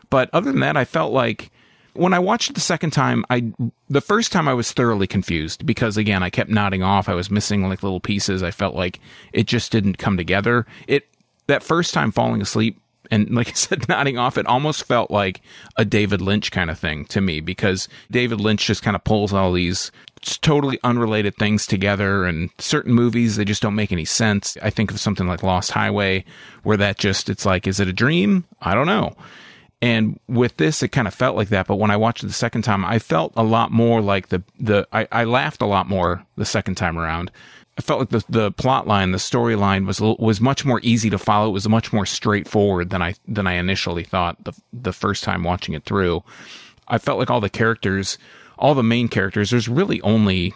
[0.09, 1.51] But other than that, I felt like
[1.93, 3.51] when I watched it the second time, I
[3.89, 7.09] the first time I was thoroughly confused because again I kept nodding off.
[7.09, 8.43] I was missing like little pieces.
[8.43, 8.99] I felt like
[9.33, 10.65] it just didn't come together.
[10.87, 11.07] It
[11.47, 12.79] that first time falling asleep
[13.11, 15.41] and like I said, nodding off, it almost felt like
[15.77, 19.33] a David Lynch kind of thing to me because David Lynch just kind of pulls
[19.33, 24.57] all these totally unrelated things together and certain movies, they just don't make any sense.
[24.61, 26.25] I think of something like Lost Highway
[26.63, 28.45] where that just, it's like, is it a dream?
[28.61, 29.15] I don't know.
[29.81, 31.67] And with this, it kind of felt like that.
[31.67, 34.43] But when I watched it the second time, I felt a lot more like the,
[34.59, 37.31] the, I, I laughed a lot more the second time around.
[37.77, 41.17] I felt like the, the plot line, the storyline was, was much more easy to
[41.17, 41.47] follow.
[41.47, 45.45] It was much more straightforward than I, than I initially thought the, the first time
[45.45, 46.23] watching it through.
[46.89, 48.17] I felt like all the characters,
[48.57, 50.53] all the main characters, there's really only,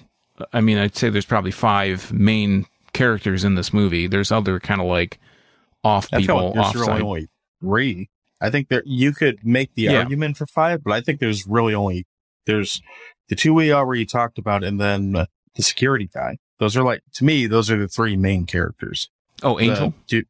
[0.51, 4.07] I mean, I'd say there's probably five main characters in this movie.
[4.07, 5.17] There's other kind of like
[5.81, 7.29] off people, off really only
[7.61, 8.09] three.
[8.43, 9.99] I think there you could make the Yeah.
[9.99, 12.05] argument for five, but I think there's really only
[12.45, 12.81] there's
[13.29, 15.25] the two we already talked about, and then uh,
[15.55, 16.37] the security guy.
[16.59, 19.09] Those are like to me, those are the three main characters.
[19.41, 19.93] Oh, Angel.
[20.09, 20.27] The two-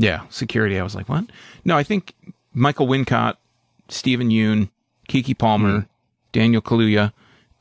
[0.00, 0.78] Yeah, security.
[0.78, 1.24] I was like, what?
[1.64, 2.14] No, I think
[2.54, 3.34] Michael Wincott,
[3.88, 4.70] Steven Yeun,
[5.08, 5.86] Keke Palmer,
[6.32, 7.12] Daniel Kaluuya,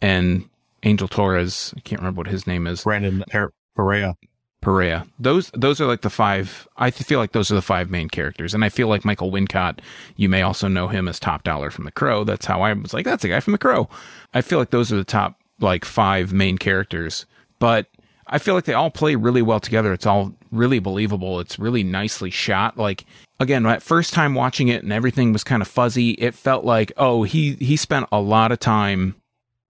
[0.01, 0.47] and
[0.83, 1.73] Angel Torres.
[1.75, 2.83] I can't remember what his name is.
[2.83, 4.15] Brandon Per- Perea.
[4.61, 5.05] Perea.
[5.19, 6.67] Those those are like the five.
[6.77, 9.79] I feel like those are the five main characters, and I feel like Michael Wincott.
[10.15, 12.23] You may also know him as Top Dollar from The Crow.
[12.23, 13.89] That's how I was like, that's the guy from The Crow.
[14.33, 17.25] I feel like those are the top like five main characters,
[17.59, 17.87] but
[18.27, 19.93] I feel like they all play really well together.
[19.93, 21.39] It's all really believable.
[21.39, 22.77] It's really nicely shot.
[22.77, 23.05] Like
[23.39, 26.11] again, that first time watching it and everything was kind of fuzzy.
[26.11, 29.15] It felt like oh he he spent a lot of time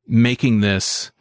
[0.08, 1.12] making this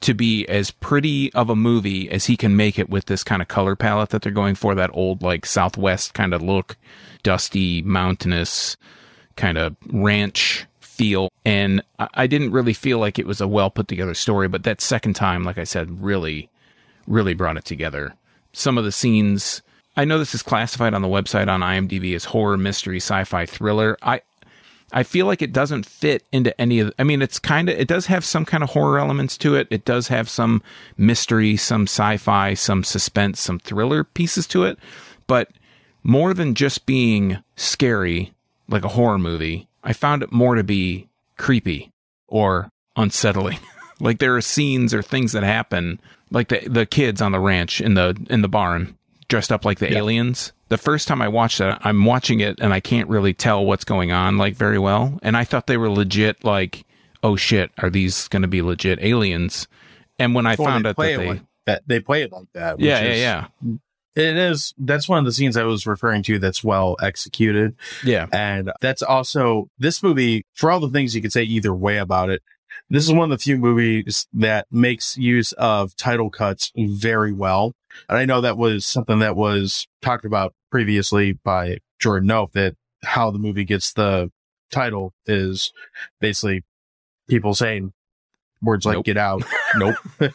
[0.00, 3.42] to be as pretty of a movie as he can make it with this kind
[3.42, 6.76] of color palette that they're going for that old like southwest kind of look
[7.22, 8.76] dusty mountainous
[9.36, 11.30] kind of ranch feel.
[11.44, 14.80] And I, didn't really feel like it was a well put together story but that
[14.80, 16.48] second time like i said really
[17.06, 18.14] really brought it together.
[18.52, 19.62] Some of the scenes
[19.96, 23.98] i know this is classified on the website on imdb as horror mystery sci-fi thriller.
[24.02, 24.22] I
[24.92, 26.92] I feel like it doesn't fit into any of.
[26.98, 27.78] I mean, it's kind of.
[27.78, 29.68] It does have some kind of horror elements to it.
[29.70, 30.62] It does have some
[30.96, 34.78] mystery, some sci-fi, some suspense, some thriller pieces to it.
[35.26, 35.50] But
[36.02, 38.32] more than just being scary,
[38.68, 41.92] like a horror movie, I found it more to be creepy
[42.26, 43.58] or unsettling.
[44.00, 47.80] like there are scenes or things that happen, like the the kids on the ranch
[47.82, 48.96] in the in the barn
[49.28, 49.98] dressed up like the Yeah.
[49.98, 50.52] aliens.
[50.68, 53.84] The first time I watched it, I'm watching it and I can't really tell what's
[53.84, 55.18] going on like very well.
[55.22, 56.84] And I thought they were legit like,
[57.22, 59.66] oh shit, are these going to be legit aliens?
[60.18, 61.82] And when I found out that they, like that.
[61.86, 62.78] They play it like that.
[62.78, 63.74] which yeah, yeah, yeah,
[64.16, 64.74] It is.
[64.76, 66.38] That's one of the scenes I was referring to.
[66.38, 67.76] That's well executed.
[68.04, 71.98] yeah, And that's also this movie, for all the things you could say either way
[71.98, 72.42] about it,
[72.90, 77.74] this is one of the few movies that makes use of title cuts very well.
[78.08, 82.76] And I know that was something that was talked about previously by Jordan Nope that
[83.04, 84.30] how the movie gets the
[84.70, 85.72] title is
[86.20, 86.64] basically
[87.28, 87.92] people saying
[88.62, 89.04] words like Nope.
[89.04, 89.42] get out.
[89.76, 89.96] nope.
[90.20, 90.32] and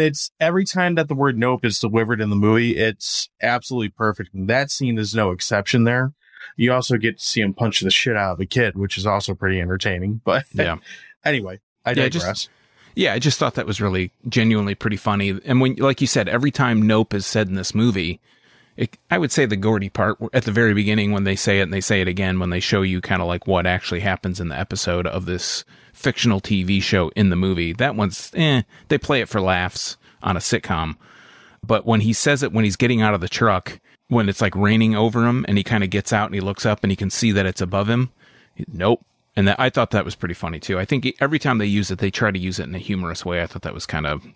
[0.00, 4.34] it's every time that the word nope is delivered in the movie, it's absolutely perfect.
[4.34, 6.12] And that scene is no exception there.
[6.56, 9.06] You also get to see him punch the shit out of a kid, which is
[9.06, 10.20] also pretty entertaining.
[10.24, 10.76] But yeah.
[11.24, 12.12] anyway, I Yeah, digress.
[12.24, 12.50] just-
[12.96, 15.38] Yeah, I just thought that was really genuinely pretty funny.
[15.44, 18.20] And when, like you said, every time "nope" is said in this movie,
[18.76, 21.64] it, I would say the Gordy part at the very beginning when they say it
[21.64, 24.40] and they say it again when they show you kind of like what actually happens
[24.40, 27.74] in the episode of this fictional TV show in the movie.
[27.74, 30.96] That one's eh, they play it for laughs on a sitcom.
[31.62, 33.78] But when he says it when he's getting out of the truck,
[34.08, 36.64] when it's like raining over him and he kind of gets out and he looks
[36.64, 38.10] up and he can see that it's above him,
[38.68, 39.04] nope.
[39.36, 40.78] And that, I thought that was pretty funny too.
[40.78, 43.24] I think every time they use it, they try to use it in a humorous
[43.24, 43.42] way.
[43.42, 44.26] I thought that was kind of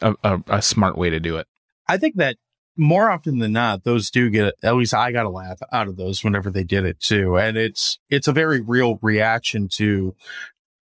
[0.00, 1.46] a, a, a smart way to do it.
[1.86, 2.36] I think that
[2.76, 5.96] more often than not, those do get, at least I got a laugh out of
[5.96, 7.36] those whenever they did it too.
[7.36, 10.14] And it's, it's a very real reaction to,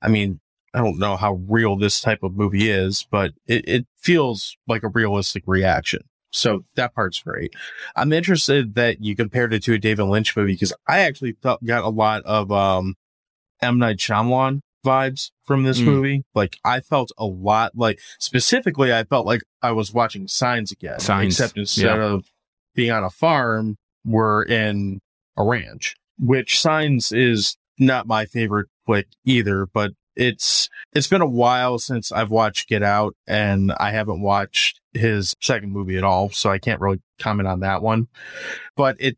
[0.01, 0.39] I mean,
[0.75, 4.83] I don't know how real this type of movie is, but it, it feels like
[4.83, 6.01] a realistic reaction.
[6.29, 7.55] So that part's great.
[7.95, 11.65] I'm interested that you compared it to a David Lynch movie because I actually felt,
[11.65, 12.95] got a lot of, um,
[13.61, 13.77] M.
[13.79, 15.85] Night Shyamalan vibes from this Mm.
[15.85, 16.23] movie.
[16.33, 20.99] Like I felt a lot like specifically, I felt like I was watching Signs again.
[20.99, 22.25] Signs, Except instead of
[22.75, 24.99] being on a farm, we're in
[25.35, 31.27] a ranch, which Signs is not my favorite flick either, but it's, it's been a
[31.27, 36.29] while since I've watched Get Out and I haven't watched his second movie at all.
[36.29, 38.07] So I can't really comment on that one,
[38.75, 39.17] but it,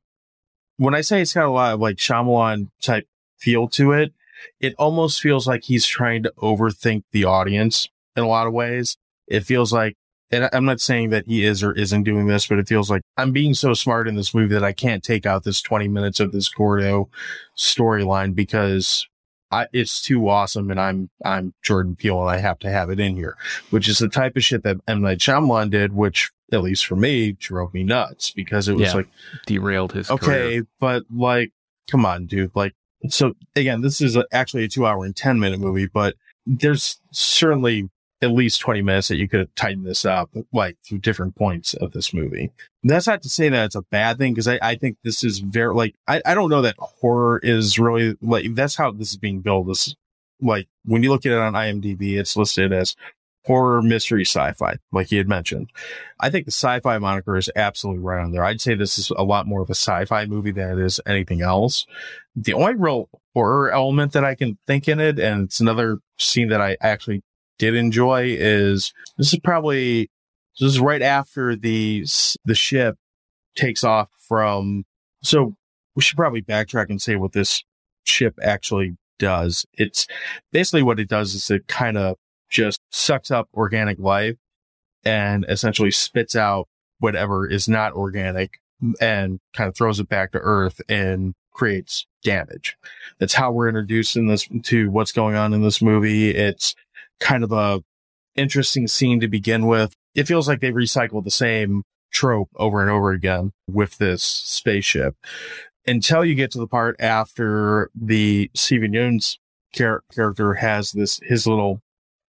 [0.77, 4.13] when I say it's got a lot of like Shyamalan type feel to it,
[4.59, 8.97] it almost feels like he's trying to overthink the audience in a lot of ways.
[9.27, 9.95] It feels like,
[10.31, 13.01] and I'm not saying that he is or isn't doing this, but it feels like
[13.17, 16.19] I'm being so smart in this movie that I can't take out this 20 minutes
[16.19, 17.09] of this Gordo
[17.57, 19.07] storyline because
[19.51, 22.99] I, it's too awesome and I'm, I'm Jordan Peele and I have to have it
[22.99, 23.35] in here,
[23.71, 25.01] which is the type of shit that M.
[25.01, 28.93] Night Shyamalan did, which at least for me drove me nuts because it was Yeah.
[28.93, 29.07] like,
[29.47, 30.67] Derailed his okay, career.
[30.79, 31.51] but like,
[31.89, 32.51] come on, dude.
[32.55, 32.73] Like,
[33.07, 37.89] so again, this is actually a two hour and 10 minute movie, but there's certainly
[38.21, 41.73] at least 20 minutes that you could have tightened this up, like through different points
[41.75, 42.51] of this movie.
[42.83, 45.39] That's not to say that it's a bad thing, because I, I think this is
[45.39, 49.17] very, like, I, I don't know that horror is really, like, that's how this is
[49.17, 49.69] being billed.
[49.69, 49.95] This,
[50.41, 52.95] like, when you look at it on IMDb, it's listed as
[53.45, 55.69] horror, mystery, sci-fi, like you had mentioned.
[56.19, 58.43] I think the sci-fi moniker is absolutely right on there.
[58.43, 61.41] I'd say this is a lot more of a sci-fi movie than it is anything
[61.41, 61.85] else.
[62.35, 66.49] The only real horror element that I can think in it, and it's another scene
[66.49, 67.23] that I actually
[67.57, 70.09] did enjoy, is this is probably
[70.59, 72.05] this is right after the
[72.45, 72.97] the ship
[73.55, 74.83] takes off from.
[75.23, 75.55] So
[75.95, 77.63] we should probably backtrack and say what this
[78.03, 79.65] ship actually does.
[79.73, 80.07] It's
[80.51, 82.17] basically what it does is it kind of
[82.49, 84.35] just sucks up organic life
[85.03, 86.67] and essentially spits out
[86.99, 88.59] whatever is not organic
[88.99, 92.77] and kind of throws it back to earth and creates damage.
[93.19, 96.31] That's how we're introduced in this to what's going on in this movie.
[96.31, 96.75] It's
[97.19, 97.83] kind of a
[98.35, 99.93] interesting scene to begin with.
[100.15, 105.15] It feels like they recycled the same trope over and over again with this spaceship
[105.85, 109.39] until you get to the part after the Steven Yeun's
[109.73, 111.81] char- character has this, his little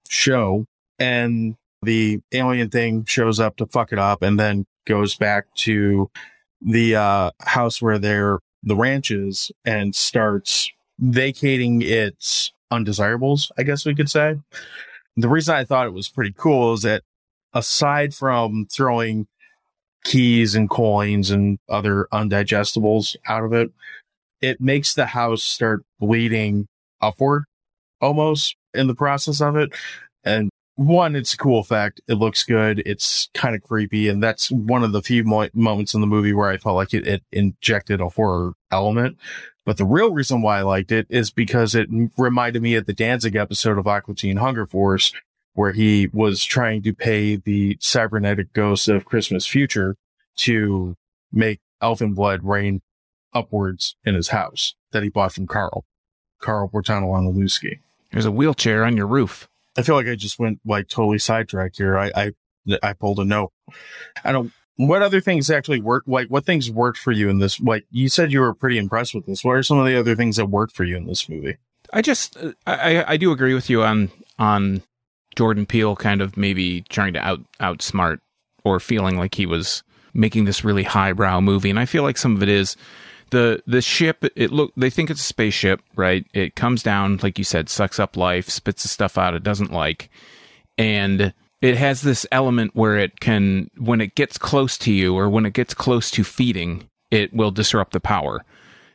[0.10, 0.66] show
[1.00, 6.10] and the alien thing shows up to fuck it up and then goes back to
[6.62, 13.86] the uh, house where they're the ranch is and starts vacating its undesirables, I guess
[13.86, 14.38] we could say.
[15.16, 17.04] The reason I thought it was pretty cool is that
[17.54, 19.28] aside from throwing
[20.04, 23.72] keys and coins and other undigestibles out of it,
[24.42, 26.68] it makes the house start bleeding
[27.02, 27.46] upward
[28.06, 29.74] almost in the process of it.
[30.24, 32.02] And one, it's a cool effect.
[32.08, 32.84] It looks good.
[32.86, 34.10] It's kind of creepy.
[34.10, 36.94] And that's one of the few mo- moments in the movie where I felt like
[36.94, 39.18] it, it injected a horror element.
[39.66, 42.94] But the real reason why I liked it is because it reminded me of the
[42.94, 45.12] Danzig episode of Aqua Teen Hunger Force,
[45.54, 49.96] where he was trying to pay the cybernetic ghost of Christmas Future
[50.38, 50.96] to
[51.32, 52.82] make elfin blood rain
[53.34, 55.86] upwards in his house that he bought from Carl,
[56.42, 57.85] Carl Portano.
[58.16, 59.50] There's a wheelchair on your roof.
[59.78, 61.98] I feel like I just went like totally sidetracked here.
[61.98, 62.32] I, I,
[62.82, 63.52] I pulled a note.
[64.24, 66.08] I don't, what other things actually worked?
[66.08, 67.60] Like what things worked for you in this?
[67.60, 69.44] Like you said, you were pretty impressed with this.
[69.44, 71.58] What are some of the other things that worked for you in this movie?
[71.92, 74.84] I just, uh, I, I do agree with you on, on
[75.36, 78.22] Jordan Peele kind of maybe trying to out, outsmart
[78.64, 81.70] or feeling like he was making this really highbrow movie.
[81.70, 82.78] And I feel like some of it is,
[83.30, 86.26] the the ship it look they think it's a spaceship right?
[86.34, 89.72] It comes down like you said sucks up life spits the stuff out it doesn't
[89.72, 90.10] like.
[90.78, 95.30] And it has this element where it can when it gets close to you or
[95.30, 98.44] when it gets close to feeding it will disrupt the power.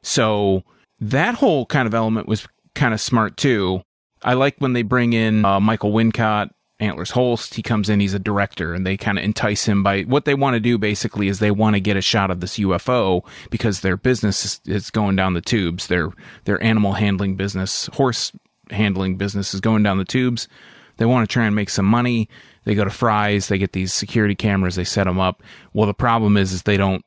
[0.02, 0.64] So
[1.00, 3.82] that whole kind of element was kind of smart too.
[4.22, 7.54] I like when they bring in uh, michael wincott Antlers Holst.
[7.54, 10.34] He comes in, he's a director, and they kind of entice him by what they
[10.34, 13.80] want to do basically is they want to get a shot of this UFO because
[13.80, 15.86] their business is, going down the tubes.
[15.86, 16.10] Their
[16.44, 18.32] their animal handling business, horse
[18.70, 20.48] handling business is going down the tubes.
[20.96, 22.28] They want to try and make some money.
[22.64, 25.42] They go to Fry's, they get these security cameras, they set them up.
[25.72, 27.04] Well, the problem is is they don't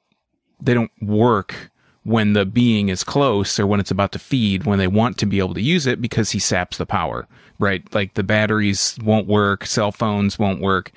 [0.62, 1.72] they don't work
[2.04, 5.26] when the being is close or when it's about to feed when they want to
[5.26, 7.28] be able to use it because he saps the power
[7.60, 7.94] right?
[7.94, 10.92] Like the batteries won't work, cell phones won't work.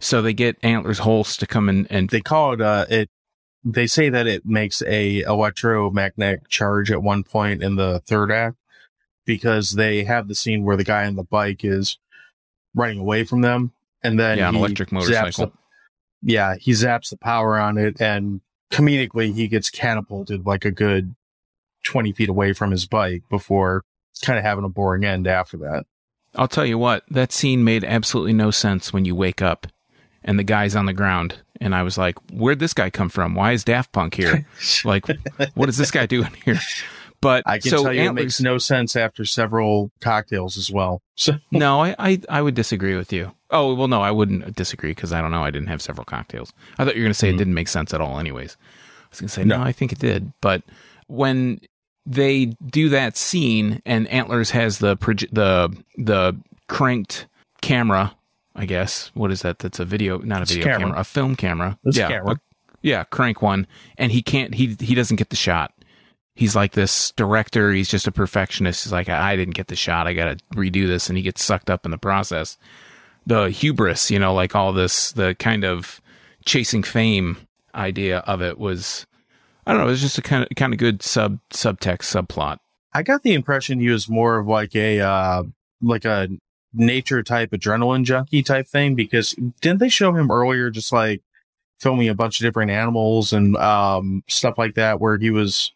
[0.00, 3.10] So they get Antlers Holst to come in and they call it, uh, it,
[3.64, 8.56] they say that it makes a electromagnetic charge at one point in the third act
[9.26, 11.98] because they have the scene where the guy on the bike is
[12.74, 15.46] running away from them and then yeah, an electric motorcycle.
[15.46, 15.52] The,
[16.32, 21.14] yeah, he zaps the power on it and comedically he gets catapulted like a good
[21.84, 23.84] 20 feet away from his bike before
[24.22, 25.84] kind of having a boring end after that.
[26.34, 29.66] I'll tell you what, that scene made absolutely no sense when you wake up
[30.22, 31.40] and the guy's on the ground.
[31.60, 33.34] And I was like, where'd this guy come from?
[33.34, 34.46] Why is Daft Punk here?
[34.84, 35.06] like,
[35.54, 36.60] what is this guy doing here?
[37.20, 40.70] But I can so tell you Antlers, it makes no sense after several cocktails as
[40.70, 41.02] well.
[41.20, 43.32] So no, I, I, I would disagree with you.
[43.50, 45.42] Oh, well, no, I wouldn't disagree because I don't know.
[45.42, 46.52] I didn't have several cocktails.
[46.78, 47.34] I thought you were going to say Mhm.
[47.34, 48.56] it didn't make sense at all, anyways.
[48.60, 49.56] I was going to say, No.
[49.56, 50.32] no, I think it did.
[50.40, 50.62] But
[51.08, 51.60] when
[52.06, 56.36] they do that scene and Antlers has the proje- the the
[56.68, 57.26] cranked
[57.62, 58.14] camera,
[58.54, 59.10] I guess.
[59.14, 59.58] What is that?
[59.58, 60.80] That's a video, not a It's video camera.
[60.90, 61.00] camera.
[61.00, 61.78] a film camera.
[61.84, 62.34] It's yeah, camera.
[62.34, 62.40] a-
[62.82, 64.54] yeah, crank one, and he can't.
[64.54, 65.72] He he doesn't get the shot.
[66.38, 67.72] He's like this director.
[67.72, 68.84] He's just a perfectionist.
[68.84, 70.06] He's like, I didn't get the shot.
[70.06, 72.56] I got to redo this, and he gets sucked up in the process.
[73.26, 76.00] The hubris, you know, like all this, the kind of
[76.44, 77.38] chasing fame
[77.74, 79.04] idea of it was,
[79.66, 82.58] I don't know, it was just a kind of kind of good sub subtext subplot.
[82.92, 85.42] I got the impression he was more of like a uh
[85.82, 86.28] like a
[86.72, 91.20] nature type adrenaline junkie type thing because didn't they show him earlier just like
[91.80, 95.72] filming a bunch of different animals and um stuff like that where he was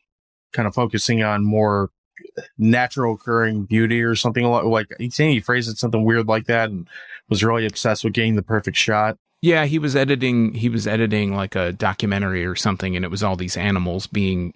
[0.53, 1.91] kind of focusing on more
[2.57, 6.71] natural occurring beauty or something like like he he phrased it something weird like that
[6.71, 6.89] and
[7.29, 9.17] was really obsessed with getting the perfect shot.
[9.41, 10.55] Yeah, he was editing.
[10.55, 14.55] He was editing like a documentary or something, and it was all these animals being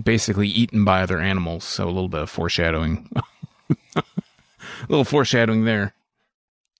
[0.00, 1.64] basically eaten by other animals.
[1.64, 3.10] So a little bit of foreshadowing.
[3.96, 4.04] a
[4.88, 5.94] little foreshadowing there.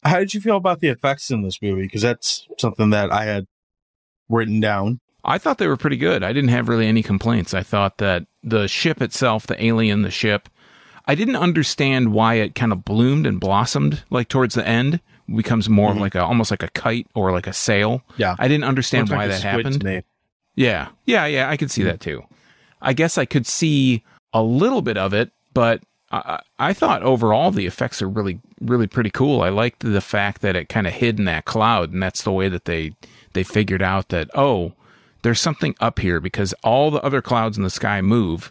[0.04, 1.82] How did you feel about the effects in this movie?
[1.82, 3.46] Because that's something that I had
[4.28, 5.00] written down.
[5.24, 6.22] I thought they were pretty good.
[6.22, 7.52] I didn't have really any complaints.
[7.54, 10.48] I thought that the ship itself, the alien, the ship,
[11.06, 15.00] I didn't understand why it kind of bloomed and blossomed like towards the end.
[15.34, 16.00] Becomes more of Mhm.
[16.00, 18.02] like a almost like a kite or like a sail.
[18.16, 18.34] Yeah.
[18.38, 20.02] I didn't understand why like that happened.
[20.54, 20.88] Yeah.
[21.04, 22.24] Yeah, yeah, I could see that too.
[22.80, 26.18] I guess I could see a little bit of it, but I,
[26.58, 29.42] I I thought overall the effects are really, really pretty cool.
[29.42, 32.32] I liked the fact that it kind of hid in that cloud, and that's the
[32.32, 32.92] way that they
[33.34, 34.72] they figured out that oh,
[35.28, 38.50] there's something up here because all the other clouds in the sky move,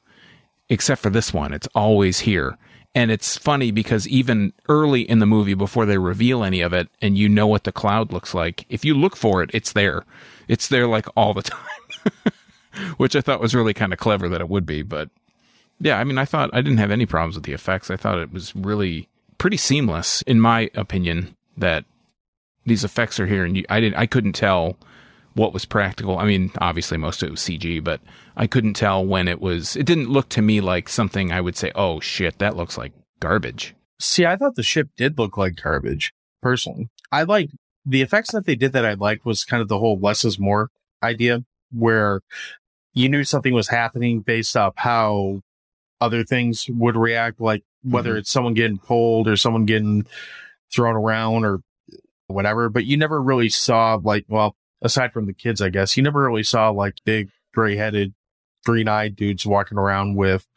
[0.70, 1.52] except for this one.
[1.52, 2.56] It's always here.
[2.94, 6.88] And it's funny because even early in the movie, before they reveal any of it,
[7.02, 10.04] and you know what the cloud looks like, if you look for it, it's there.
[10.48, 11.42] It's there like all the
[12.22, 12.32] time,
[12.98, 14.84] which I thought was really kind of clever that it would be.
[14.84, 15.10] But
[15.80, 17.90] yeah, I mean, I thought I didn't have any problems with the effects.
[17.90, 19.10] I thought it was really
[19.40, 21.86] pretty seamless, in my opinion, that
[22.68, 24.78] these effects are here, and you, I didn't, I couldn't tell
[25.38, 26.18] what was practical.
[26.18, 28.02] I mean, obviously most of it was CG, but
[28.36, 29.76] I couldn't tell when it was.
[29.76, 32.94] It didn't look to me like something I would say, "Oh shit, that looks like
[33.20, 36.12] garbage." See, I thought the ship did look like garbage.
[36.42, 37.50] Personally, I like
[37.86, 40.38] the effects that they did that I liked was kind of the whole less is
[40.40, 40.70] more
[41.04, 42.22] idea, where
[42.94, 45.42] you knew something was happening based off how
[46.02, 48.20] other things would react, like whether Mhm.
[48.20, 50.06] it's someone getting pulled or someone getting
[50.74, 51.62] thrown around or
[52.28, 52.70] whatever.
[52.70, 56.24] But you never really saw like, well, aside from the kids, I guess you never
[56.24, 58.14] really saw like big gray headed,
[58.66, 60.48] green eyed dudes walking around with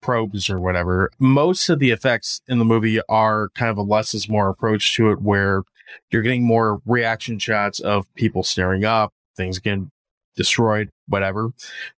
[0.00, 1.10] probes or whatever.
[1.18, 4.94] Most of the effects in the movie are kind of a less is more approach
[4.96, 5.62] to it where
[6.10, 9.90] you're getting more reaction shots of people staring up, things getting
[10.36, 11.52] destroyed, whatever.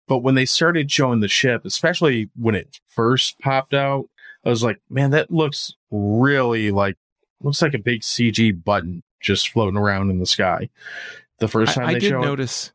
[0.07, 4.05] But when they started showing the ship, especially when it first popped out,
[4.45, 6.97] I was like, man, that looks really like
[7.41, 10.69] looks like a big CG button just floating around in the sky.
[11.41, 12.71] The first time I, I did notice.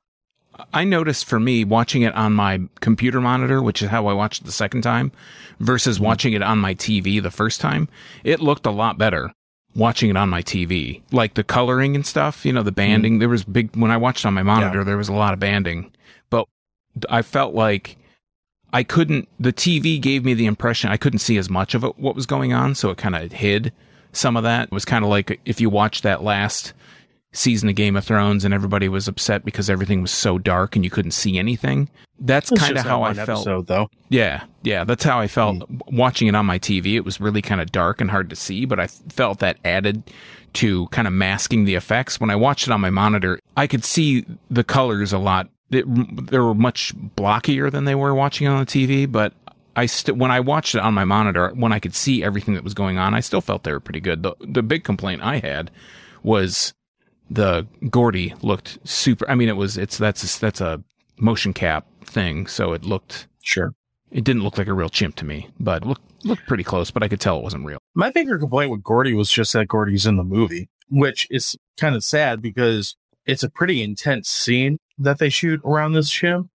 [0.72, 4.42] I noticed for me watching it on my computer monitor, which is how I watched
[4.42, 5.12] it the second time,
[5.60, 6.02] versus Mhm.
[6.02, 7.88] watching it on my TV the first time,
[8.24, 9.32] it looked a lot better
[9.74, 11.02] watching it on my TV.
[11.12, 13.18] Like the coloring and stuff, you know, the banding.
[13.18, 15.92] There was big when I watched on my monitor, there was a lot of banding,
[16.30, 16.46] but
[17.10, 17.98] I felt like
[18.72, 19.28] I couldn't.
[19.38, 22.26] The TV gave me the impression I couldn't see as much of it, what was
[22.26, 23.72] going on, so it kind of hid
[24.12, 24.64] some of that.
[24.64, 26.72] It was kind of like if you watch that last
[27.37, 30.84] season of Game of Thrones and everybody was upset because everything was so dark and
[30.84, 31.89] you couldn't see anything.
[32.18, 33.28] That's kind of how I felt.
[33.28, 33.91] episode, though.
[34.09, 35.78] Yeah, yeah, that's how I felt hmm.
[35.97, 36.95] watching it on my TV.
[36.95, 40.03] It was really kind of dark and hard to see, but I felt that added
[40.55, 42.18] to kind of masking the effects.
[42.18, 45.49] When I watched it on my monitor, I could see the colors a lot.
[45.70, 45.84] It,
[46.30, 49.34] they were much blockier than they were watching it on the TV, but
[49.74, 52.64] I st- when I watched it on my monitor, when I could see everything that
[52.64, 54.22] was going on, I still felt they were pretty good.
[54.22, 55.70] The the big complaint I had
[56.22, 56.72] was
[57.31, 59.29] the Gordy looked super.
[59.29, 60.83] I mean, it was it's that's a, that's a
[61.18, 63.74] motion cap thing, so it looked Sure.
[64.11, 66.91] it didn't look like a real chimp to me, but it looked looked pretty close.
[66.91, 67.79] But I could tell it wasn't real.
[67.95, 71.95] My bigger complaint with Gordy was just that Gordy's in the movie, which is kind
[71.95, 76.49] of sad because it's a pretty intense scene that they shoot around this chimp.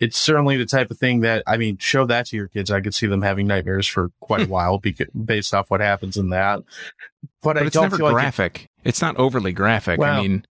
[0.00, 2.70] It's certainly the type of thing that, I mean, show that to your kids.
[2.70, 6.16] I could see them having nightmares for quite a while because, based off what happens
[6.16, 6.60] in that.
[7.42, 8.68] But, But I it's don't never feel like it- graphic.
[8.88, 10.00] It's not overly graphic.
[10.00, 10.44] I mean,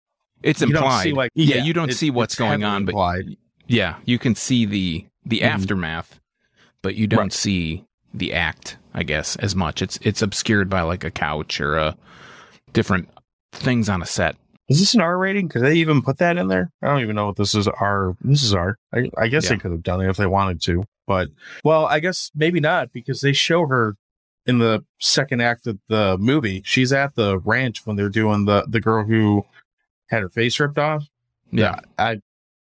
[0.43, 1.03] it's you don't implied.
[1.03, 3.25] see, like- yeah, yeah, you don't see what's going on, but implied.
[3.67, 5.47] yeah, you can see the the Mhm.
[5.49, 6.19] aftermath,
[6.81, 7.33] but you don't Right.
[7.33, 7.83] see
[8.13, 8.77] the act.
[8.93, 9.81] I guess as much.
[9.81, 11.95] It's it's obscured by like a couch or a
[12.73, 13.09] different
[13.51, 14.35] things on a set.
[14.69, 15.49] Is this an R rating?
[15.49, 16.71] Could they even put that in there?
[16.81, 17.67] I don't even know what this is.
[17.67, 18.15] R.
[18.21, 18.77] This is R.
[18.93, 19.51] I, I guess Yeah.
[19.51, 21.29] they could have done it if they wanted to, but
[21.63, 23.95] well, I guess maybe not because they show her
[24.47, 26.61] in the second act of the movie.
[26.65, 29.45] She's at the ranch when they're doing the the girl who
[30.09, 31.05] had her face ripped off.
[31.51, 32.21] Yeah, I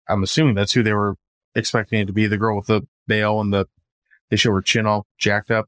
[0.09, 1.15] I'm assuming that's who they were
[1.55, 2.27] expecting it to be.
[2.27, 3.65] The girl with the veil and the
[4.29, 5.67] they show her chin all jacked up.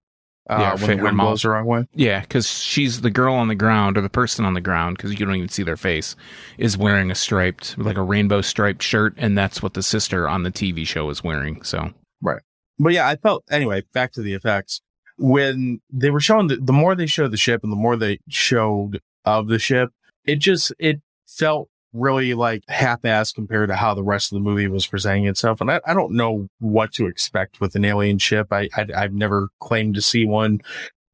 [0.50, 1.88] Uh, Yeah, when the wind blows the wrong way.
[1.94, 5.12] Yeah, because she's the girl on the ground or the person on the ground because
[5.12, 6.16] you don't even see their face
[6.58, 10.42] is wearing a striped, like a rainbow striped shirt, and that's what the sister on
[10.42, 11.62] the TV show is wearing.
[11.62, 11.92] So
[12.24, 12.42] right,
[12.80, 13.84] But yeah, I felt anyway.
[13.94, 14.82] Back to the effects
[15.22, 18.20] when they were showing the, the more they showed the ship and the more they
[18.28, 19.92] showed of the ship,
[20.26, 24.68] it just it felt really like half-assed compared to how the rest of the movie
[24.68, 25.62] was presenting itself.
[25.62, 28.48] And I, I don't know what to expect with an alien ship.
[28.52, 30.62] I, I I've never claimed to see one,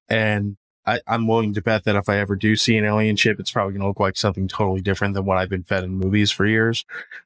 [0.08, 0.56] and
[0.86, 3.52] I, I'm willing to bet that if I ever do see an alien ship, it's
[3.52, 6.32] probably going to look like something totally different than what I've been fed in movies
[6.32, 6.86] for years.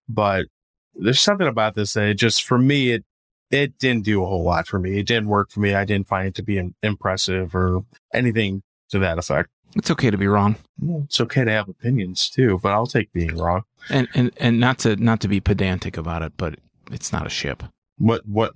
[0.10, 0.48] But
[0.96, 3.06] there's something about this that it just for me it
[3.52, 4.98] it didn't do a whole lot for me.
[5.00, 5.74] It didn't work for me.
[5.74, 7.84] I didn't find it to be impressive or
[8.14, 9.50] anything to that effect.
[9.76, 13.12] it's okay to be wrong, mm, It's okay to have opinions too, but I'll take
[13.14, 13.64] being wrong.
[13.90, 16.60] and and and not to not to be pedantic about it, but
[16.92, 17.64] it's not a ship.
[17.98, 18.52] What, what,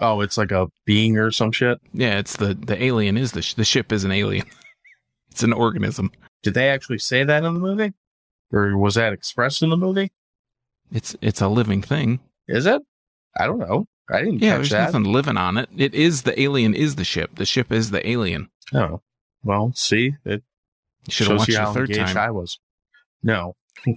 [0.00, 1.80] oh, it's like a being or some shit.
[1.92, 4.46] Yeah, it's the the alien is the sh- the ship is an alien.
[5.30, 6.12] it's an organism.
[6.42, 7.92] Did they actually say that in the movie?
[8.52, 10.12] Or was that expressed in the movie?
[10.92, 12.20] It's it's a living thing.
[12.48, 12.80] Is it?
[13.36, 13.86] I don't know.
[14.10, 14.84] I didn't Yeah, catch there's that.
[14.92, 15.68] nothing living on it.
[15.76, 17.36] It is the alien is the ship.
[17.36, 18.50] The ship is the alien.
[18.74, 19.00] Oh,
[19.42, 20.42] well, see, it
[21.08, 22.16] should have watched you a third time.
[22.16, 22.58] I was.
[23.22, 23.56] No.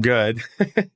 [0.00, 0.40] Good.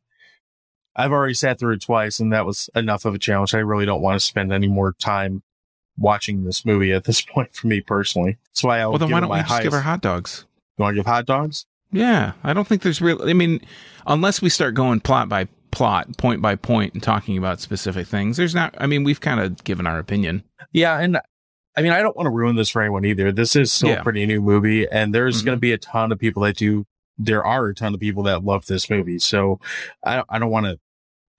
[0.96, 3.54] I've already sat through it twice, and that was enough of a challenge.
[3.54, 5.42] I really don't want to spend any more time
[5.96, 8.38] watching this movie at this point for me personally.
[8.50, 10.44] That's why I Well, then why don't we just give her hot dogs?
[10.76, 11.66] You want to give hot dogs?
[11.92, 13.22] Yeah, I don't think there's real.
[13.28, 13.60] I mean,
[14.06, 18.36] unless we start going plot by plot, point by point, and talking about specific things,
[18.36, 18.74] there's not.
[18.78, 20.42] I mean, we've kind of given our opinion.
[20.72, 21.18] Yeah, and
[21.76, 23.30] I mean, I don't want to ruin this for anyone either.
[23.32, 24.00] This is still Yeah.
[24.00, 25.46] a pretty new movie, and there's Mhm.
[25.46, 26.86] going to be a ton of people that do
[27.20, 29.18] there are a ton of people that love this movie.
[29.18, 29.58] So
[30.04, 30.78] I, I don't want to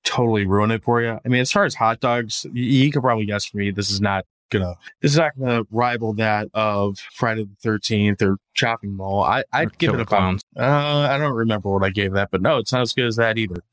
[0.04, 1.20] totally ruin it for you.
[1.24, 3.90] I mean, as far as hot dogs, you, you could probably guess for me, this
[3.90, 8.94] is not gonna, this is not gonna rival that of Friday the 13th or Chopping
[8.98, 9.24] Mall.
[9.24, 10.42] I, I'd give it a Clowns.
[10.58, 10.64] uh,
[11.10, 13.38] I don't remember what I gave that, but no, it's not as good as that
[13.38, 13.64] either.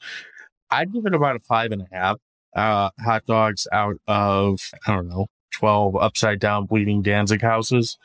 [0.70, 2.18] I'd give it about a five and a half,
[2.54, 7.96] uh, hot dogs out of, I don't know, 12 upside down bleeding Danzig houses.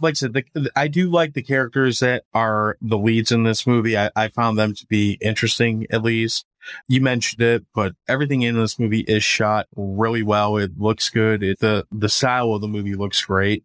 [0.00, 3.66] Like I said, the, I do like the characters that are the leads in this
[3.66, 3.96] movie.
[3.96, 6.46] I, I found them to be interesting, at least.
[6.86, 10.56] You mentioned it, but everything in this movie is shot really well.
[10.56, 11.42] It looks good.
[11.42, 13.64] It, the, the style of the movie looks great.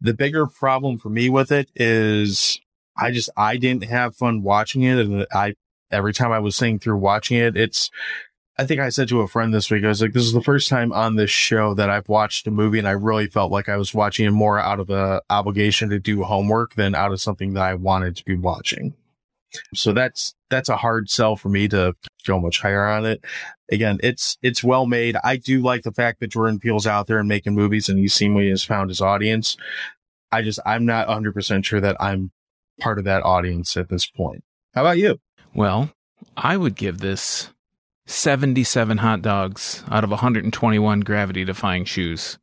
[0.00, 2.60] The bigger problem for me with it is
[2.96, 4.98] I just, I didn't have fun watching it.
[4.98, 5.54] And I,
[5.92, 7.90] every time I was sitting through watching it, it's,
[8.58, 10.42] I think I said to a friend this week, I was like, this is the
[10.42, 13.68] first time on this show that I've watched a movie and I really felt like
[13.68, 17.20] I was watching it more out of the obligation to do homework than out of
[17.20, 18.94] something that I wanted to be watching.
[19.74, 21.94] So that's, that's a hard sell for me to
[22.26, 23.24] go much higher on it.
[23.70, 25.16] Again, it's, it's well made.
[25.22, 28.08] I do like the fact that Jordan Peele's out there and making movies and he
[28.08, 29.56] seemingly has found his audience.
[30.30, 32.32] I just, I'm not 100% sure that I'm
[32.80, 34.44] part of that audience at this point.
[34.74, 35.20] How about you?
[35.54, 35.90] Well,
[36.36, 37.50] I would give this
[38.06, 42.38] 77 hot dogs out of 121 gravity defying shoes.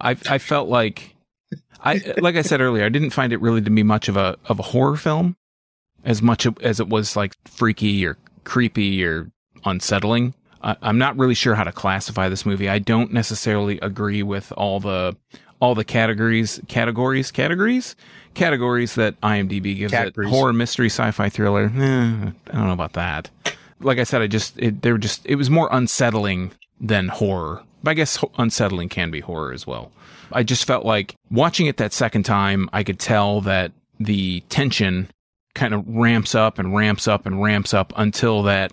[0.00, 1.14] I I felt like
[1.80, 4.36] I like I said earlier, I didn't find it really to be much of a
[4.46, 5.36] of a horror film
[6.04, 9.30] as much as it was like freaky or creepy or
[9.64, 10.34] unsettling.
[10.62, 12.68] I, I'm not really sure how to classify this movie.
[12.68, 15.16] I don't necessarily agree with all the
[15.62, 17.94] all the categories categories categories
[18.34, 20.28] categories that IMDb gives Categories.
[20.28, 20.34] it.
[20.34, 21.70] Horror, mystery, sci-fi, thriller.
[21.74, 23.30] Eh, I don't know about that.
[23.80, 26.50] Like I said, I just it, they were just it was more unsettling
[26.80, 27.62] than horror.
[27.82, 29.92] But I guess unsettling can be horror as well.
[30.32, 35.08] I just felt like watching it that second time, I could tell that the tension
[35.54, 38.72] kind of ramps up and ramps up and ramps up until that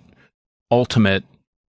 [0.72, 1.24] ultimate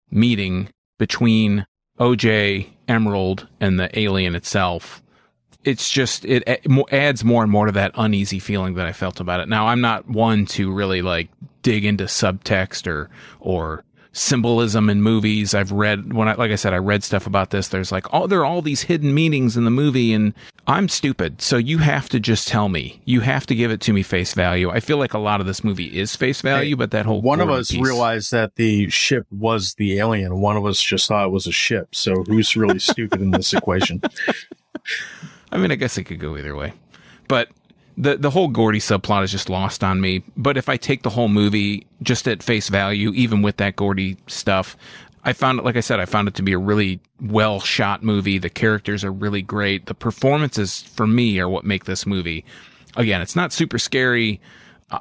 [0.10, 1.66] meeting between
[2.00, 5.02] OJ, Emerald, and the alien itself.
[5.66, 6.44] It's just it
[6.92, 9.50] adds more and more to that uneasy feeling that I felt about it.
[9.50, 11.30] Now I'm not one to really like
[11.64, 13.10] dig into subtext or
[13.40, 15.54] or symbolism in movies.
[15.54, 17.68] I've read when I like I said I read stuff about this.
[17.70, 20.34] There's like oh there are all these hidden meanings in the movie and
[20.68, 21.42] I'm stupid.
[21.42, 23.02] So you have to just tell me.
[23.06, 24.70] You have to give it to me face value.
[24.70, 27.42] I feel like a lot of this movie is face value, but that whole One
[27.42, 30.40] of us piece- realized that the ship was the alien.
[30.40, 31.94] One of us just thought it was a ship.
[31.94, 34.02] So who's really stupid in this equation?
[35.56, 36.74] I mean, I guess it could go either way.
[37.28, 37.50] But
[37.98, 40.24] the the whole Gordy subplot is just lost on me.
[40.36, 44.18] But if I take the whole movie just at face value, even with that Gordy
[44.28, 44.76] stuff,
[45.24, 48.04] I found it like I said, I found it to be a really well shot
[48.04, 48.38] movie.
[48.38, 49.86] The characters are really great.
[49.86, 52.46] The performances for me are what make this movie.
[52.96, 54.40] Again, it's not super scary.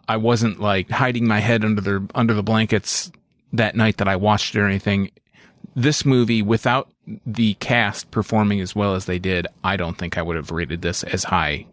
[0.09, 3.13] I- wasn't like hiding my head under the under the blankets
[3.53, 5.11] that night that I watched it or anything.
[5.77, 6.91] This movie, without
[7.27, 10.83] the cast performing as well as they did, I don't think I would have rated
[10.83, 11.67] this as high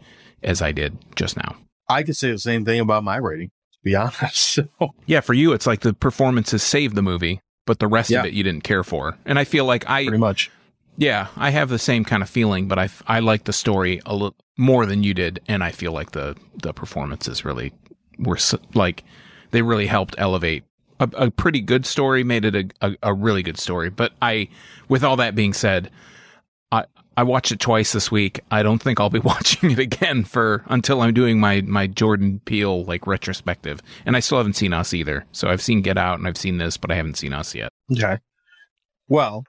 [0.43, 1.55] as I did just now.
[1.87, 4.35] I could say the same thing about my rating, to be honest.
[4.35, 4.67] So
[5.05, 8.21] Yeah, for you, it's like the performances saved the movie, but the rest Yeah.
[8.21, 9.17] of it you didn't care for.
[9.25, 10.49] And I feel like I, pretty much.
[10.97, 14.13] yeah, I have the same kind of feeling, but I, I like the story a
[14.13, 17.71] little more than you did, and I feel like the the performances really
[18.19, 18.37] were
[18.73, 19.03] like
[19.51, 20.63] they really helped elevate
[21.01, 23.89] a, a pretty good story, made it a, a a really good story.
[23.89, 24.47] But I,
[24.87, 25.89] with all that being said,
[26.71, 26.85] I
[27.17, 28.39] I watched it twice this week.
[28.51, 32.39] I don't think I'll be watching it again for until I'm doing my my Jordan
[32.45, 35.25] Peele like retrospective, and I still haven't seen Us either.
[35.31, 37.69] So I've seen Get Out and I've seen this, but I haven't seen Us yet.
[37.91, 38.19] Okay.
[39.07, 39.43] Well,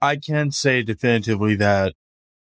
[0.00, 1.94] I can say definitively that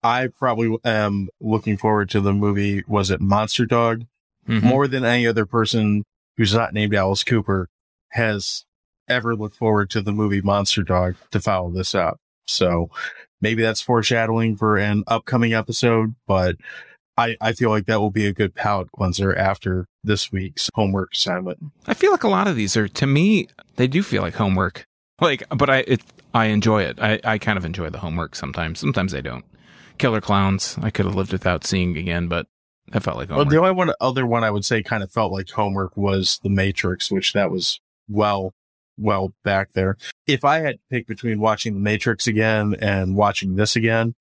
[0.04, 2.84] I probably am looking forward to the movie.
[2.88, 4.06] Was it Monster Dog?
[4.50, 4.64] Mhm.
[4.64, 6.04] More than any other person
[6.36, 7.70] who's not named Alice Cooper
[8.12, 8.66] has
[9.07, 12.18] ever looked forward to the movie Monster Dog to follow this up.
[12.47, 12.89] So
[13.41, 16.55] maybe that's foreshadowing for an upcoming episode, but
[17.18, 21.09] I, I feel like that will be a good palate cleanser after this week's homework
[21.14, 21.59] assignment.
[21.88, 24.86] I feel like a lot of these are to me they do feel like homework.
[25.20, 26.01] Like, but I it
[26.34, 26.99] I enjoy it.
[26.99, 28.80] I I kind of enjoy the homework sometimes.
[28.80, 29.45] Sometimes I don't.
[29.97, 32.47] Killer Clowns I could have lived without seeing again, but
[32.88, 35.32] that felt like Well, the only one, other one I would say kind of felt
[35.32, 38.54] like homework was The Matrix, which that was well,
[38.97, 39.97] well back there.
[40.28, 44.16] If I had to pick between watching The Matrix again and watching this again,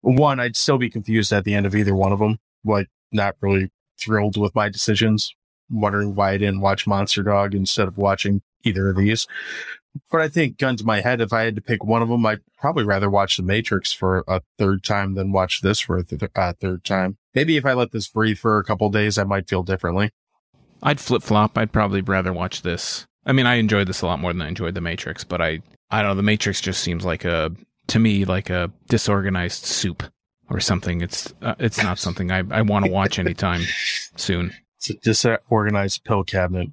[0.00, 2.38] one, I'd still be confused at the end of either one of them.
[2.64, 5.34] Like, not really thrilled with my decisions,
[5.70, 9.26] wondering why I didn't watch Monster Dog instead of watching either of these.
[10.10, 12.26] But I think, gun to my head, if I had to pick one of them,
[12.26, 16.04] I'd probably rather watch The Matrix for a third time than watch this for a
[16.04, 16.22] th-
[16.60, 17.16] third time.
[17.34, 20.10] Maybe if I let this breathe for a couple days, I might feel differently.
[20.82, 21.56] I'd flip flop.
[21.56, 23.06] I'd probably rather watch this.
[23.26, 25.60] I mean, I enjoyed this a lot more than I enjoyed The Matrix, but I,
[25.90, 26.14] I don't know.
[26.14, 27.52] The Matrix just seems like a,
[27.88, 30.02] to me, like a disorganized soup
[30.50, 31.00] or something.
[31.00, 33.62] It's, uh, it's not something I, I want to watch anytime
[34.16, 34.52] soon.
[34.78, 36.68] It's a disorganized pill cabinet.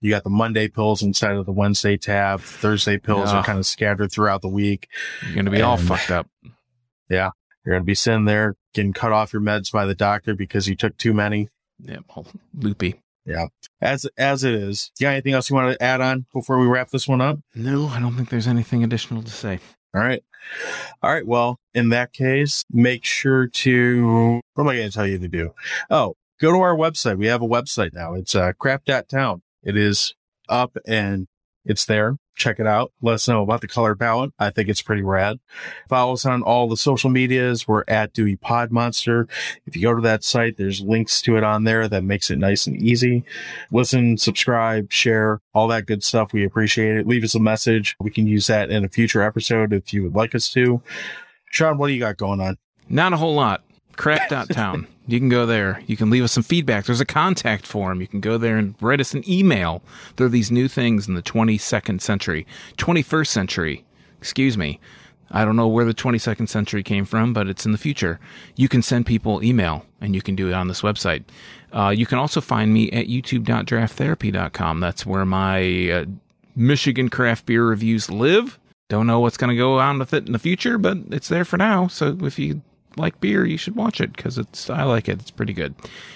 [0.00, 2.40] You got the Monday pills inside of the Wednesday tab.
[2.40, 4.88] Thursday pills are kind of scattered throughout the week.
[5.22, 6.26] You're going to be all fucked up.
[7.10, 7.30] Yeah,
[7.64, 10.68] you're going to be sitting there getting cut off your meds by the doctor because
[10.68, 11.50] you took too many.
[11.78, 12.26] Yeah, all
[12.58, 13.02] loopy.
[13.80, 14.90] As as it is.
[14.98, 17.38] You got anything else you want to add on before we wrap this one up?
[17.54, 19.60] No, I don't think there's anything additional to say.
[19.94, 20.22] All right.
[21.02, 21.26] All right.
[21.26, 25.28] Well, in that case, make sure to, what am I going to tell you to
[25.28, 25.54] do?
[25.90, 27.18] Oh, go to our website.
[27.18, 28.14] We have a website now.
[28.14, 29.42] It's uh, crap.town.
[29.62, 30.14] It is
[30.48, 31.26] up and
[31.64, 32.16] it's there.
[32.40, 32.90] Check it out.
[33.02, 34.32] Let us know about the color palette.
[34.38, 35.40] I think it's pretty rad.
[35.90, 37.68] Follow us on all the social medias.
[37.68, 39.28] We're at Dewey Pod Monster.
[39.66, 42.38] If you go to that site, there's links to it on there that makes it
[42.38, 43.24] nice and easy.
[43.70, 46.32] Listen, subscribe, share, all that good stuff.
[46.32, 47.06] We appreciate it.
[47.06, 47.94] Leave us a message.
[48.00, 50.80] We can use that in a future episode if you would like us to.
[51.50, 52.56] Sean, what do you got going on?
[52.88, 53.62] Not a whole lot.
[54.00, 54.86] Crap.town.
[55.06, 55.82] you can go there.
[55.86, 56.86] You can leave us some feedback.
[56.86, 58.00] There's a contact form.
[58.00, 59.82] You can go there and write us an email.
[60.16, 62.46] There are these new things in the 22nd century,
[62.78, 63.84] 21st century.
[64.18, 64.80] Excuse me.
[65.30, 68.18] I don't know where the 22nd century came from, but it's in the future.
[68.56, 71.24] You can send people email and you can do it on this website.
[71.70, 74.80] Uh, you can also find me at youtube.drafttherapy.com.
[74.80, 76.04] That's where my uh,
[76.56, 78.58] Michigan craft beer reviews live.
[78.88, 81.44] Don't know what's going to go on with it in the future, but it's there
[81.44, 81.86] for now.
[81.86, 82.62] So if you
[82.96, 85.20] like beer, you should watch it because it's I like it.
[85.20, 85.74] It's pretty good.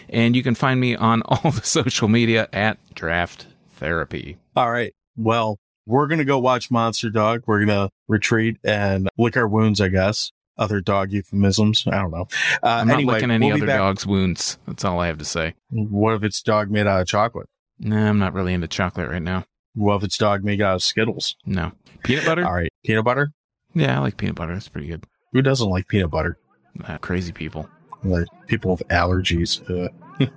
[0.09, 4.37] And you can find me on all the social media at Draft Therapy.
[4.57, 4.93] All right.
[5.16, 7.43] Well, we're going to go watch Monster Dog.
[7.47, 10.33] We're going to retreat and lick our wounds, I guess.
[10.57, 11.85] Other dog euphemisms.
[11.87, 12.29] I don't know.
[12.62, 14.57] Uh, I'm not anyway, licking any we'll other back- dog's wounds.
[14.68, 15.55] That's all I have to say.
[15.70, 17.49] What if it's dog made out of chocolate?
[17.81, 19.45] Nah, I'm not really into chocolate right now.
[19.75, 21.35] What if it's dog made out of Skittles?
[21.45, 21.72] No
[22.05, 22.47] peanut butter.
[22.47, 22.70] All right.
[22.85, 23.33] Peanut butter?
[23.75, 24.53] Yeah, I like peanut butter.
[24.53, 25.03] It's pretty good.
[25.33, 26.39] Who doesn't like peanut butter?
[26.83, 27.68] Uh, crazy people.
[28.03, 29.61] Like people with allergies.
[29.70, 29.89] Uh,
[30.20, 30.29] Yeah,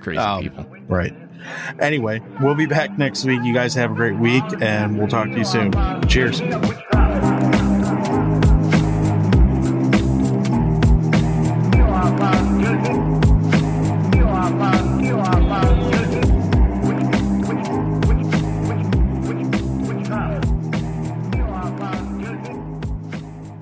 [0.00, 0.66] crazy Um, people.
[0.88, 1.14] right.
[1.78, 3.40] Anyway, we'll be back next week.
[3.44, 5.72] You guys have a great week and we'll talk to you soon.
[6.08, 6.40] Cheers.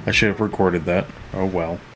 [0.05, 1.07] I should have recorded that.
[1.33, 1.79] Oh well.